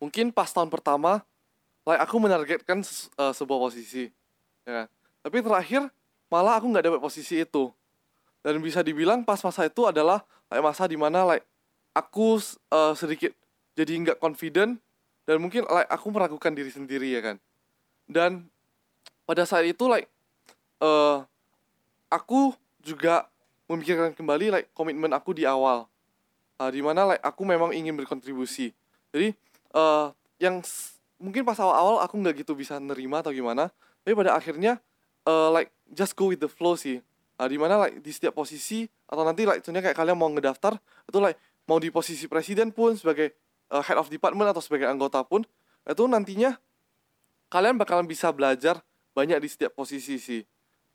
mungkin 0.00 0.32
pas 0.32 0.48
tahun 0.48 0.72
pertama 0.72 1.20
like 1.84 2.00
aku 2.00 2.16
menargetkan 2.16 2.80
ses- 2.80 3.12
eh, 3.12 3.34
sebuah 3.36 3.58
posisi 3.68 4.08
ya 4.64 4.84
kan. 4.84 4.86
tapi 5.20 5.44
terakhir 5.44 5.82
malah 6.32 6.56
aku 6.56 6.72
nggak 6.72 6.88
dapat 6.88 7.00
posisi 7.04 7.44
itu. 7.44 7.68
Dan 8.40 8.62
bisa 8.64 8.80
dibilang 8.80 9.26
pas 9.26 9.42
masa 9.42 9.66
itu 9.66 9.84
adalah 9.84 10.24
like, 10.48 10.62
masa 10.64 10.88
di 10.88 10.96
mana 10.96 11.28
like 11.28 11.44
aku 11.92 12.40
eh, 12.72 12.94
sedikit 12.96 13.36
jadi 13.76 13.92
nggak 14.00 14.18
confident 14.18 14.80
dan 15.28 15.36
mungkin 15.44 15.68
like 15.68 15.90
aku 15.92 16.08
meragukan 16.08 16.56
diri 16.56 16.72
sendiri 16.72 17.12
ya 17.12 17.20
kan 17.20 17.36
dan 18.08 18.48
pada 19.28 19.44
saat 19.44 19.68
itu 19.68 19.84
like 19.84 20.08
eh 20.80 21.18
aku 22.08 22.56
juga 22.80 23.28
memikirkan 23.68 24.16
kembali 24.16 24.48
like 24.48 24.68
komitmen 24.72 25.12
aku 25.12 25.36
di 25.36 25.44
awal. 25.44 25.84
Uh, 26.58 26.72
di 26.74 26.82
mana 26.82 27.14
like 27.14 27.22
aku 27.22 27.44
memang 27.44 27.70
ingin 27.70 27.94
berkontribusi. 27.94 28.72
Jadi 29.12 29.36
eh 29.76 30.06
yang 30.40 30.64
mungkin 31.20 31.44
pas 31.44 31.60
awal-awal 31.60 32.00
aku 32.02 32.16
nggak 32.18 32.42
gitu 32.42 32.56
bisa 32.56 32.80
nerima 32.80 33.20
atau 33.20 33.30
gimana. 33.30 33.68
Tapi 34.02 34.16
pada 34.16 34.34
akhirnya 34.34 34.80
eh 35.28 35.48
like 35.52 35.70
just 35.92 36.16
go 36.16 36.32
with 36.32 36.40
the 36.40 36.50
flow 36.50 36.74
sih. 36.74 37.04
Uh, 37.38 37.46
di 37.46 37.54
mana 37.60 37.78
like 37.78 38.02
di 38.02 38.10
setiap 38.10 38.34
posisi 38.34 38.88
atau 39.06 39.22
nanti 39.22 39.46
like 39.46 39.62
contohnya 39.62 39.92
kayak 39.92 39.98
kalian 40.00 40.18
mau 40.18 40.26
ngedaftar 40.26 40.74
itu 41.06 41.18
like 41.22 41.38
mau 41.70 41.78
di 41.78 41.92
posisi 41.92 42.26
presiden 42.26 42.72
pun 42.72 42.96
sebagai 42.96 43.36
eh, 43.70 43.82
head 43.84 44.00
of 44.00 44.08
department 44.08 44.50
atau 44.50 44.64
sebagai 44.64 44.88
anggota 44.88 45.20
pun 45.22 45.44
itu 45.84 46.04
nantinya 46.08 46.56
kalian 47.48 47.76
bakalan 47.76 48.04
bisa 48.04 48.30
belajar 48.32 48.80
banyak 49.12 49.40
di 49.42 49.48
setiap 49.50 49.74
posisi 49.74 50.16
sih 50.20 50.42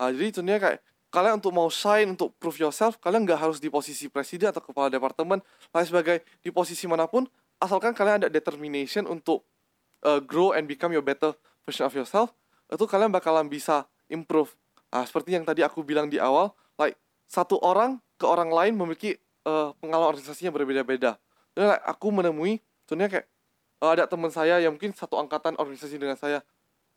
Ah, 0.02 0.10
jadi 0.10 0.42
contohnya 0.42 0.60
kayak 0.60 0.80
kalian 1.14 1.38
untuk 1.38 1.54
mau 1.54 1.70
shine 1.70 2.18
untuk 2.18 2.34
prove 2.42 2.58
yourself 2.58 2.98
kalian 2.98 3.30
nggak 3.30 3.38
harus 3.38 3.62
di 3.62 3.70
posisi 3.70 4.10
presiden 4.10 4.50
atau 4.50 4.60
kepala 4.60 4.90
departemen 4.90 5.38
lain 5.70 5.86
sebagai 5.86 6.26
di 6.42 6.50
posisi 6.50 6.90
mana 6.90 7.06
pun 7.06 7.30
asalkan 7.62 7.94
kalian 7.94 8.26
ada 8.26 8.30
determination 8.34 9.06
untuk 9.06 9.46
uh, 10.02 10.18
grow 10.18 10.52
and 10.58 10.66
become 10.66 10.90
your 10.90 11.06
better 11.06 11.38
version 11.62 11.86
of 11.86 11.94
yourself 11.94 12.34
itu 12.74 12.86
kalian 12.90 13.14
bakalan 13.14 13.46
bisa 13.46 13.86
improve. 14.10 14.58
Nah, 14.90 15.06
seperti 15.06 15.38
yang 15.38 15.46
tadi 15.46 15.62
aku 15.62 15.86
bilang 15.86 16.10
di 16.10 16.18
awal, 16.18 16.54
like 16.78 16.98
satu 17.30 17.62
orang 17.62 18.02
ke 18.18 18.26
orang 18.26 18.50
lain 18.50 18.74
memiliki 18.74 19.18
uh, 19.46 19.74
pengalaman 19.78 20.18
organisasinya 20.18 20.50
berbeda-beda. 20.54 21.22
Dan 21.54 21.70
like, 21.70 21.84
aku 21.86 22.10
menemui, 22.10 22.62
contohnya 22.90 23.10
kayak 23.10 23.26
uh, 23.84 23.92
ada 23.92 24.08
teman 24.08 24.32
saya 24.32 24.64
yang 24.64 24.80
mungkin 24.80 24.96
satu 24.96 25.20
angkatan 25.20 25.60
organisasi 25.60 26.00
dengan 26.00 26.16
saya. 26.16 26.40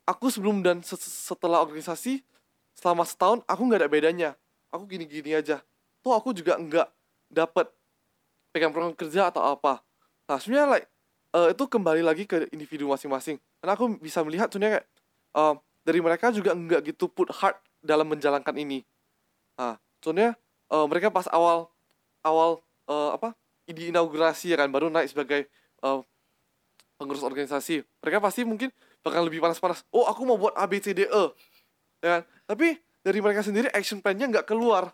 Aku 0.06 0.30
sebelum 0.30 0.62
dan 0.62 0.86
setelah 0.86 1.58
organisasi 1.58 2.22
selama 2.78 3.02
setahun 3.02 3.42
aku 3.50 3.60
nggak 3.66 3.82
ada 3.82 3.90
bedanya. 3.90 4.30
Aku 4.70 4.86
gini-gini 4.86 5.34
aja. 5.34 5.58
Tuh 6.06 6.14
aku 6.14 6.30
juga 6.30 6.54
nggak 6.54 6.86
dapat 7.26 7.66
pegang 8.54 8.70
program 8.70 8.94
kerja 8.94 9.34
atau 9.34 9.42
apa. 9.42 9.82
Nah 10.30 10.38
sebenarnya 10.38 10.78
like 10.78 10.86
uh, 11.34 11.50
itu 11.50 11.64
kembali 11.66 12.06
lagi 12.06 12.22
ke 12.22 12.46
individu 12.54 12.86
masing-masing. 12.86 13.42
Karena 13.58 13.74
aku 13.74 13.98
bisa 13.98 14.22
melihat 14.22 14.46
sebenarnya 14.46 14.78
kayak 14.78 14.86
uh, 15.34 15.54
dari 15.82 15.98
mereka 15.98 16.30
juga 16.30 16.54
nggak 16.54 16.94
gitu 16.94 17.10
put 17.10 17.26
hard 17.34 17.58
dalam 17.82 18.06
menjalankan 18.06 18.54
ini. 18.54 18.86
Nah, 19.58 19.78
contohnya 20.02 20.34
uh, 20.70 20.86
mereka 20.86 21.10
pas 21.10 21.26
awal 21.30 21.70
awal 22.22 22.62
uh, 22.90 23.14
apa 23.14 23.34
di 23.66 23.90
inaugurasi 23.90 24.54
ya 24.54 24.56
kan 24.58 24.70
baru 24.70 24.90
naik 24.90 25.10
sebagai 25.10 25.50
uh, 25.82 26.02
pengurus 26.96 27.22
organisasi. 27.22 27.84
Mereka 28.02 28.18
pasti 28.18 28.42
mungkin 28.42 28.72
bakal 29.04 29.24
lebih 29.28 29.38
panas-panas. 29.40 29.84
Oh, 29.94 30.08
aku 30.08 30.26
mau 30.26 30.36
buat 30.40 30.56
A 30.56 30.64
B 30.66 30.80
C 30.80 30.96
D 30.96 31.06
E. 31.06 31.24
Ya 32.02 32.20
kan? 32.20 32.22
Tapi 32.48 32.80
dari 33.06 33.18
mereka 33.22 33.40
sendiri 33.46 33.70
action 33.70 34.02
plan-nya 34.02 34.26
nggak 34.26 34.48
keluar. 34.50 34.90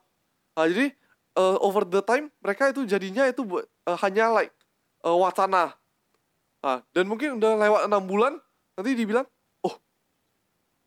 Nah, 0.52 0.68
jadi 0.68 0.92
uh, 1.40 1.56
over 1.64 1.88
the 1.88 2.04
time 2.04 2.28
mereka 2.44 2.68
itu 2.68 2.84
jadinya 2.84 3.24
itu 3.24 3.40
uh, 3.48 3.96
hanya 4.04 4.28
like 4.28 4.52
uh, 5.00 5.16
wacana. 5.16 5.72
Nah, 6.62 6.84
dan 6.92 7.04
mungkin 7.08 7.40
udah 7.40 7.56
lewat 7.56 7.82
enam 7.88 8.04
bulan 8.04 8.32
nanti 8.78 8.94
dibilang, 8.94 9.26
oh 9.66 9.74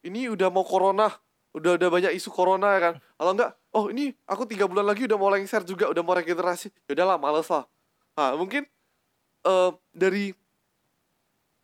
ini 0.05 0.29
udah 0.31 0.47
mau 0.53 0.63
corona, 0.63 1.11
udah 1.51 1.75
udah 1.81 1.89
banyak 1.91 2.13
isu 2.15 2.29
corona 2.31 2.77
ya 2.77 2.79
kan. 2.79 2.93
Kalau 3.17 3.31
enggak, 3.35 3.51
oh 3.75 3.85
ini 3.91 4.13
aku 4.29 4.45
tiga 4.47 4.69
bulan 4.69 4.85
lagi 4.87 5.03
udah 5.09 5.17
mau 5.17 5.33
lengser 5.33 5.65
juga, 5.65 5.89
udah 5.91 5.99
mau 6.05 6.15
regenerasi. 6.15 6.71
Ya 6.87 6.91
udahlah, 6.95 7.17
males 7.19 7.49
lah. 7.49 7.65
Nah, 8.15 8.39
mungkin 8.39 8.63
uh, 9.43 9.75
dari 9.91 10.31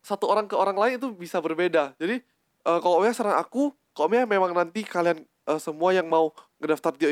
satu 0.02 0.26
orang 0.28 0.50
ke 0.50 0.58
orang 0.58 0.78
lain 0.78 0.94
itu 0.98 1.10
bisa 1.14 1.38
berbeda. 1.38 1.94
Jadi 2.02 2.22
uh, 2.66 2.80
kalau 2.82 3.02
Omnya 3.02 3.14
saran 3.14 3.38
aku, 3.38 3.74
kalau 3.94 4.10
Omnya 4.10 4.26
memang 4.26 4.52
nanti 4.54 4.82
kalian 4.82 5.22
uh, 5.46 5.62
semua 5.62 5.94
yang 5.94 6.10
mau 6.10 6.34
ngedaftar 6.58 6.94
di 6.98 7.06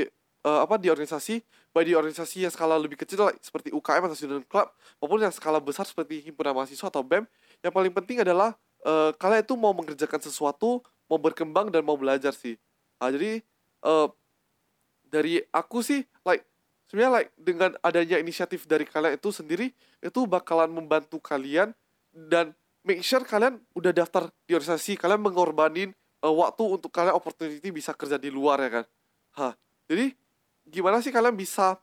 uh, 0.46 0.60
apa 0.66 0.76
di 0.82 0.90
organisasi, 0.90 1.42
baik 1.72 1.86
di 1.86 1.94
organisasi 1.94 2.50
yang 2.50 2.54
skala 2.54 2.76
lebih 2.82 2.98
kecil 2.98 3.30
seperti 3.40 3.70
UKM 3.70 4.10
atau 4.10 4.18
student 4.18 4.46
club 4.50 4.68
maupun 4.98 5.22
yang 5.22 5.34
skala 5.34 5.62
besar 5.62 5.86
seperti 5.86 6.26
himpunan 6.26 6.58
mahasiswa 6.58 6.88
atau 6.90 7.06
BEM, 7.06 7.30
yang 7.62 7.74
paling 7.74 7.94
penting 7.94 8.22
adalah 8.26 8.58
uh, 8.86 9.14
kalian 9.16 9.46
itu 9.46 9.56
mau 9.60 9.72
mengerjakan 9.76 10.20
sesuatu, 10.22 10.82
mau 11.10 11.20
berkembang 11.22 11.70
dan 11.70 11.86
mau 11.86 11.98
belajar 11.98 12.34
sih. 12.34 12.58
Nah, 13.00 13.14
jadi 13.14 13.46
uh, 13.86 14.08
dari 15.10 15.42
aku 15.50 15.82
sih 15.82 16.06
like 16.22 16.46
sebenarnya 16.90 17.12
like 17.22 17.30
dengan 17.38 17.74
adanya 17.82 18.22
inisiatif 18.22 18.70
dari 18.70 18.86
kalian 18.86 19.18
itu 19.18 19.30
sendiri 19.34 19.74
itu 20.02 20.20
bakalan 20.30 20.70
membantu 20.70 21.18
kalian 21.18 21.74
dan 22.14 22.54
make 22.90 23.06
sure 23.06 23.22
kalian 23.22 23.62
udah 23.78 23.94
daftar 23.94 24.34
di 24.50 24.58
organisasi 24.58 24.98
kalian 24.98 25.22
mengorbanin 25.22 25.94
uh, 26.26 26.34
waktu 26.34 26.66
untuk 26.66 26.90
kalian 26.90 27.14
opportunity 27.14 27.70
bisa 27.70 27.94
kerja 27.94 28.18
di 28.18 28.34
luar 28.34 28.58
ya 28.66 28.82
kan 28.82 28.86
Hah, 29.38 29.54
jadi 29.86 30.18
gimana 30.66 30.98
sih 31.06 31.14
kalian 31.14 31.38
bisa 31.38 31.78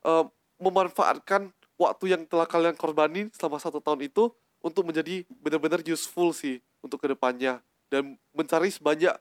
uh, 0.00 0.24
memanfaatkan 0.56 1.52
waktu 1.76 2.16
yang 2.16 2.24
telah 2.24 2.48
kalian 2.48 2.72
korbanin 2.72 3.28
selama 3.36 3.60
satu 3.60 3.84
tahun 3.84 4.08
itu 4.08 4.32
untuk 4.64 4.88
menjadi 4.88 5.28
benar-benar 5.28 5.84
useful 5.84 6.32
sih 6.32 6.64
untuk 6.80 7.04
ke 7.04 7.12
depannya 7.12 7.60
dan 7.92 8.16
mencari 8.32 8.72
sebanyak 8.72 9.12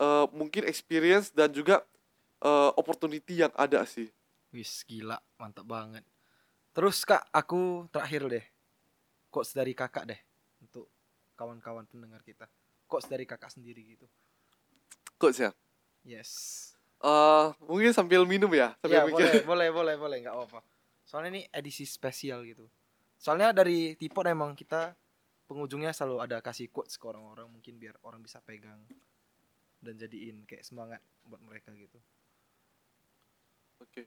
uh, 0.00 0.24
mungkin 0.32 0.64
experience 0.64 1.28
dan 1.36 1.52
juga 1.52 1.84
uh, 2.40 2.72
opportunity 2.80 3.44
yang 3.44 3.52
ada 3.52 3.84
sih. 3.84 4.08
Wis 4.48 4.88
gila, 4.88 5.20
mantap 5.36 5.68
banget. 5.68 6.02
Terus 6.72 7.04
kak, 7.04 7.28
aku 7.28 7.84
terakhir 7.92 8.24
deh, 8.32 8.46
quotes 9.28 9.52
dari 9.52 9.76
kakak 9.76 10.08
deh 10.08 10.20
kawan-kawan 11.38 11.86
pendengar 11.86 12.20
kita. 12.26 12.50
Quotes 12.90 13.06
dari 13.06 13.22
kakak 13.22 13.54
sendiri 13.54 13.86
gitu. 13.86 14.10
Quotes 15.14 15.38
ya? 15.38 15.50
Yes. 16.02 16.30
Uh, 16.98 17.54
mungkin 17.62 17.94
sambil 17.94 18.26
minum 18.26 18.50
ya, 18.50 18.74
sambil 18.82 18.98
ya, 18.98 19.04
boleh, 19.06 19.32
boleh, 19.46 19.68
boleh, 19.70 19.94
boleh, 19.94 20.16
nggak 20.26 20.34
apa-apa. 20.34 20.60
Soalnya 21.06 21.38
ini 21.38 21.42
edisi 21.54 21.86
spesial 21.86 22.42
gitu. 22.42 22.66
Soalnya 23.22 23.54
dari 23.54 23.94
Tipot 23.94 24.26
emang 24.26 24.58
kita 24.58 24.98
pengunjungnya 25.46 25.94
selalu 25.94 26.26
ada 26.26 26.42
kasih 26.42 26.68
quotes 26.68 26.98
ke 26.98 27.06
orang-orang 27.06 27.46
mungkin 27.48 27.78
biar 27.78 27.94
orang 28.02 28.20
bisa 28.20 28.42
pegang 28.42 28.82
dan 29.78 29.94
jadiin 29.94 30.42
kayak 30.44 30.66
semangat 30.66 30.98
buat 31.22 31.38
mereka 31.46 31.70
gitu. 31.78 31.98
Oke. 33.78 34.02
Okay. 34.02 34.06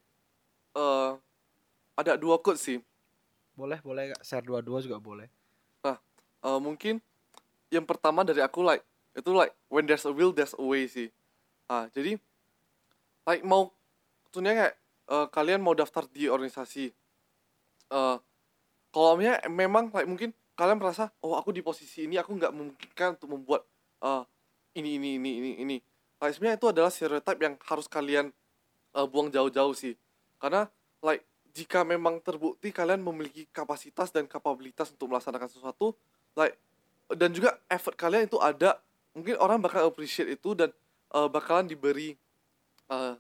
Uh, 0.76 1.16
ada 1.96 2.20
dua 2.20 2.40
quotes 2.44 2.60
sih. 2.60 2.80
Boleh, 3.56 3.80
boleh. 3.84 4.16
Share 4.20 4.44
dua-dua 4.44 4.84
juga 4.84 5.00
boleh. 5.00 5.28
Nah, 5.84 6.00
uh, 6.44 6.60
mungkin 6.60 7.00
yang 7.72 7.88
pertama 7.88 8.22
dari 8.28 8.44
aku 8.44 8.62
like 8.62 8.84
itu 9.16 9.32
like 9.32 9.56
when 9.72 9.88
there's 9.88 10.04
a 10.04 10.12
will 10.12 10.36
there's 10.36 10.54
a 10.56 10.64
way 10.64 10.86
sih. 10.86 11.08
Ah, 11.72 11.88
jadi 11.96 12.20
like 13.26 13.42
mau 13.48 13.72
tentunya 14.28 14.52
kayak 14.56 14.76
uh, 15.12 15.28
kalian 15.32 15.60
mau 15.64 15.76
daftar 15.76 16.08
di 16.12 16.32
organisasi 16.32 16.92
uh, 17.92 18.18
kalau 18.92 19.16
memang 19.52 19.92
like 19.92 20.08
mungkin 20.08 20.32
kalian 20.56 20.80
merasa 20.80 21.12
oh 21.24 21.36
aku 21.36 21.52
di 21.56 21.64
posisi 21.64 22.08
ini 22.08 22.20
aku 22.20 22.36
nggak 22.36 22.52
memungkinkan 22.52 23.20
untuk 23.20 23.30
membuat 23.36 23.62
uh, 24.04 24.24
ini 24.76 25.00
ini 25.00 25.20
ini 25.20 25.32
ini 25.40 25.52
ini 25.64 25.78
like 26.20 26.36
sebenarnya 26.36 26.58
itu 26.60 26.68
adalah 26.72 26.92
stereotip 26.92 27.38
yang 27.40 27.56
harus 27.68 27.88
kalian 27.92 28.32
uh, 28.96 29.08
buang 29.08 29.32
jauh-jauh 29.32 29.76
sih 29.76 29.96
karena 30.40 30.68
like 31.04 31.28
jika 31.52 31.84
memang 31.84 32.24
terbukti 32.24 32.72
kalian 32.72 33.04
memiliki 33.04 33.48
kapasitas 33.52 34.12
dan 34.16 34.28
kapabilitas 34.28 34.92
untuk 34.96 35.12
melaksanakan 35.12 35.50
sesuatu 35.52 35.96
like 36.40 36.56
dan 37.16 37.32
juga 37.32 37.58
effort 37.68 37.96
kalian 37.96 38.28
itu 38.28 38.38
ada. 38.42 38.80
Mungkin 39.12 39.36
orang 39.44 39.60
bakal 39.60 39.92
appreciate 39.92 40.32
itu 40.40 40.56
dan 40.56 40.72
uh, 41.12 41.28
bakalan 41.28 41.68
diberi 41.68 42.16
uh, 42.88 43.20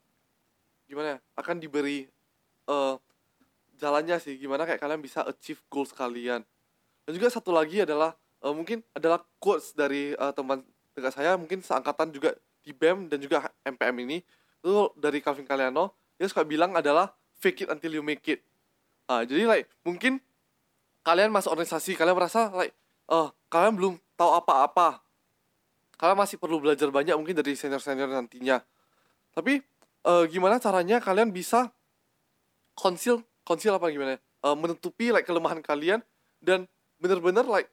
gimana 0.88 1.16
ya 1.16 1.18
akan 1.36 1.56
diberi 1.60 2.08
uh, 2.72 2.96
jalannya 3.76 4.18
sih. 4.24 4.40
Gimana 4.40 4.64
kayak 4.64 4.80
kalian 4.80 5.04
bisa 5.04 5.24
achieve 5.28 5.60
goals 5.68 5.92
kalian. 5.92 6.44
Dan 7.04 7.12
juga 7.12 7.28
satu 7.28 7.52
lagi 7.52 7.84
adalah 7.84 8.16
uh, 8.44 8.54
mungkin 8.56 8.80
adalah 8.96 9.20
quotes 9.44 9.76
dari 9.76 10.16
uh, 10.16 10.32
teman 10.32 10.64
dekat 10.96 11.12
saya. 11.12 11.36
Mungkin 11.36 11.60
seangkatan 11.60 12.16
juga 12.16 12.36
di 12.62 12.72
BEM 12.72 13.12
dan 13.12 13.20
juga 13.20 13.52
MPM 13.68 13.96
ini. 14.08 14.18
Itu 14.62 14.96
dari 14.96 15.20
Calvin 15.20 15.48
Kaliano 15.48 15.98
dia 16.22 16.30
suka 16.30 16.46
bilang 16.46 16.78
adalah 16.78 17.18
fake 17.42 17.66
it 17.66 17.70
until 17.74 17.98
you 17.98 18.06
make 18.06 18.22
it. 18.30 18.46
Uh, 19.10 19.26
jadi 19.26 19.50
like 19.50 19.66
mungkin 19.82 20.22
kalian 21.02 21.34
masuk 21.34 21.58
organisasi 21.58 21.98
kalian 21.98 22.14
merasa 22.14 22.54
like 22.54 22.78
uh, 23.10 23.30
kalian 23.50 23.74
belum 23.78 23.94
tahu 24.20 24.32
apa-apa. 24.38 25.02
Kalian 25.98 26.18
masih 26.18 26.38
perlu 26.42 26.58
belajar 26.62 26.90
banyak 26.90 27.14
mungkin 27.18 27.38
dari 27.38 27.54
senior-senior 27.54 28.10
nantinya. 28.10 28.62
Tapi 29.32 29.62
uh, 30.06 30.26
gimana 30.28 30.58
caranya 30.58 30.98
kalian 30.98 31.30
bisa 31.30 31.70
konsil 32.74 33.22
konsil 33.46 33.76
apa 33.78 33.92
gimana 33.92 34.18
uh, 34.46 34.58
menutupi 34.58 35.14
like 35.14 35.28
kelemahan 35.28 35.60
kalian 35.62 36.00
dan 36.42 36.66
bener-bener 36.98 37.46
like 37.46 37.70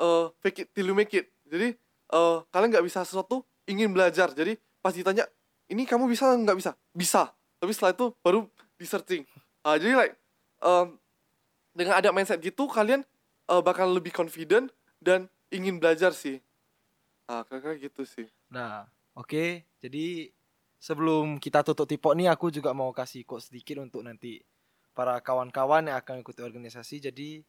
uh, 0.00 0.32
fake 0.40 0.64
it 0.64 0.68
till 0.72 0.88
you 0.88 0.96
make 0.96 1.12
it. 1.12 1.28
Jadi 1.48 1.76
uh, 2.16 2.42
kalian 2.48 2.72
nggak 2.72 2.86
bisa 2.86 3.04
sesuatu 3.04 3.44
ingin 3.68 3.92
belajar. 3.92 4.32
Jadi 4.32 4.56
pas 4.80 4.92
ditanya 4.96 5.28
ini 5.68 5.84
kamu 5.84 6.08
bisa 6.08 6.32
nggak 6.32 6.56
bisa? 6.56 6.72
Bisa. 6.96 7.22
Tapi 7.60 7.70
setelah 7.76 7.92
itu 7.92 8.06
baru 8.24 8.48
di 8.80 8.88
searching 8.88 9.22
uh, 9.64 9.76
jadi 9.76 9.92
like 9.96 10.14
um, 10.64 10.96
dengan 11.76 12.00
ada 12.00 12.08
mindset 12.10 12.40
gitu 12.40 12.66
kalian 12.68 13.04
uh, 13.50 13.60
bakal 13.60 13.90
lebih 13.90 14.14
confident 14.14 14.70
dan 15.02 15.26
ingin 15.50 15.82
belajar 15.82 16.14
sih. 16.14 16.38
Nah 17.26 17.42
kira-kira 17.42 17.74
gitu 17.82 18.06
sih. 18.06 18.30
Nah 18.46 18.86
oke. 19.18 19.26
Okay. 19.26 19.50
jadi 19.82 20.30
sebelum 20.80 21.36
kita 21.42 21.66
tutup 21.66 21.90
tipok 21.90 22.14
nih 22.16 22.30
aku 22.30 22.48
juga 22.48 22.70
mau 22.72 22.94
kasih 22.94 23.26
kok 23.26 23.42
sedikit 23.42 23.82
untuk 23.82 24.06
nanti 24.06 24.40
para 24.94 25.18
kawan-kawan 25.20 25.90
yang 25.90 25.98
akan 25.98 26.22
ikuti 26.22 26.40
organisasi. 26.40 27.02
Jadi 27.02 27.42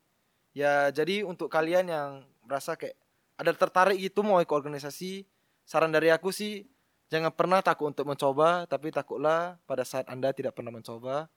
ya 0.57 0.89
jadi 0.89 1.23
untuk 1.23 1.47
kalian 1.47 1.87
yang 1.87 2.09
merasa 2.43 2.75
kayak 2.75 2.97
ada 3.39 3.53
tertarik 3.55 3.97
gitu 3.97 4.21
mau 4.21 4.41
ikut 4.43 4.51
organisasi 4.51 5.25
saran 5.63 5.89
dari 5.89 6.11
aku 6.11 6.29
sih 6.29 6.67
jangan 7.07 7.31
pernah 7.31 7.63
takut 7.63 7.89
untuk 7.89 8.05
mencoba 8.05 8.67
tapi 8.67 8.91
takutlah 8.91 9.57
pada 9.63 9.87
saat 9.87 10.05
anda 10.09 10.33
tidak 10.33 10.57
pernah 10.57 10.73
mencoba. 10.73 11.29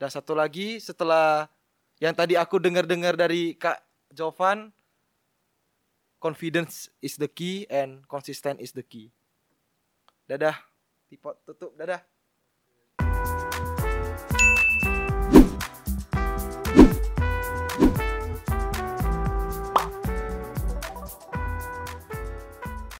Dan 0.00 0.08
satu 0.10 0.34
lagi 0.34 0.82
setelah 0.82 1.46
yang 2.02 2.16
tadi 2.16 2.34
aku 2.34 2.58
dengar-dengar 2.58 3.14
dari 3.14 3.54
kak 3.54 3.91
Jovan 4.12 4.72
confidence 6.20 6.88
is 7.02 7.16
the 7.16 7.26
key 7.26 7.66
and 7.68 8.06
consistent 8.06 8.60
is 8.60 8.70
the 8.70 8.84
key 8.84 9.10
dadah 10.28 10.54
Tipot 11.12 11.36
tutup. 11.44 11.76
Dadah. 11.76 12.00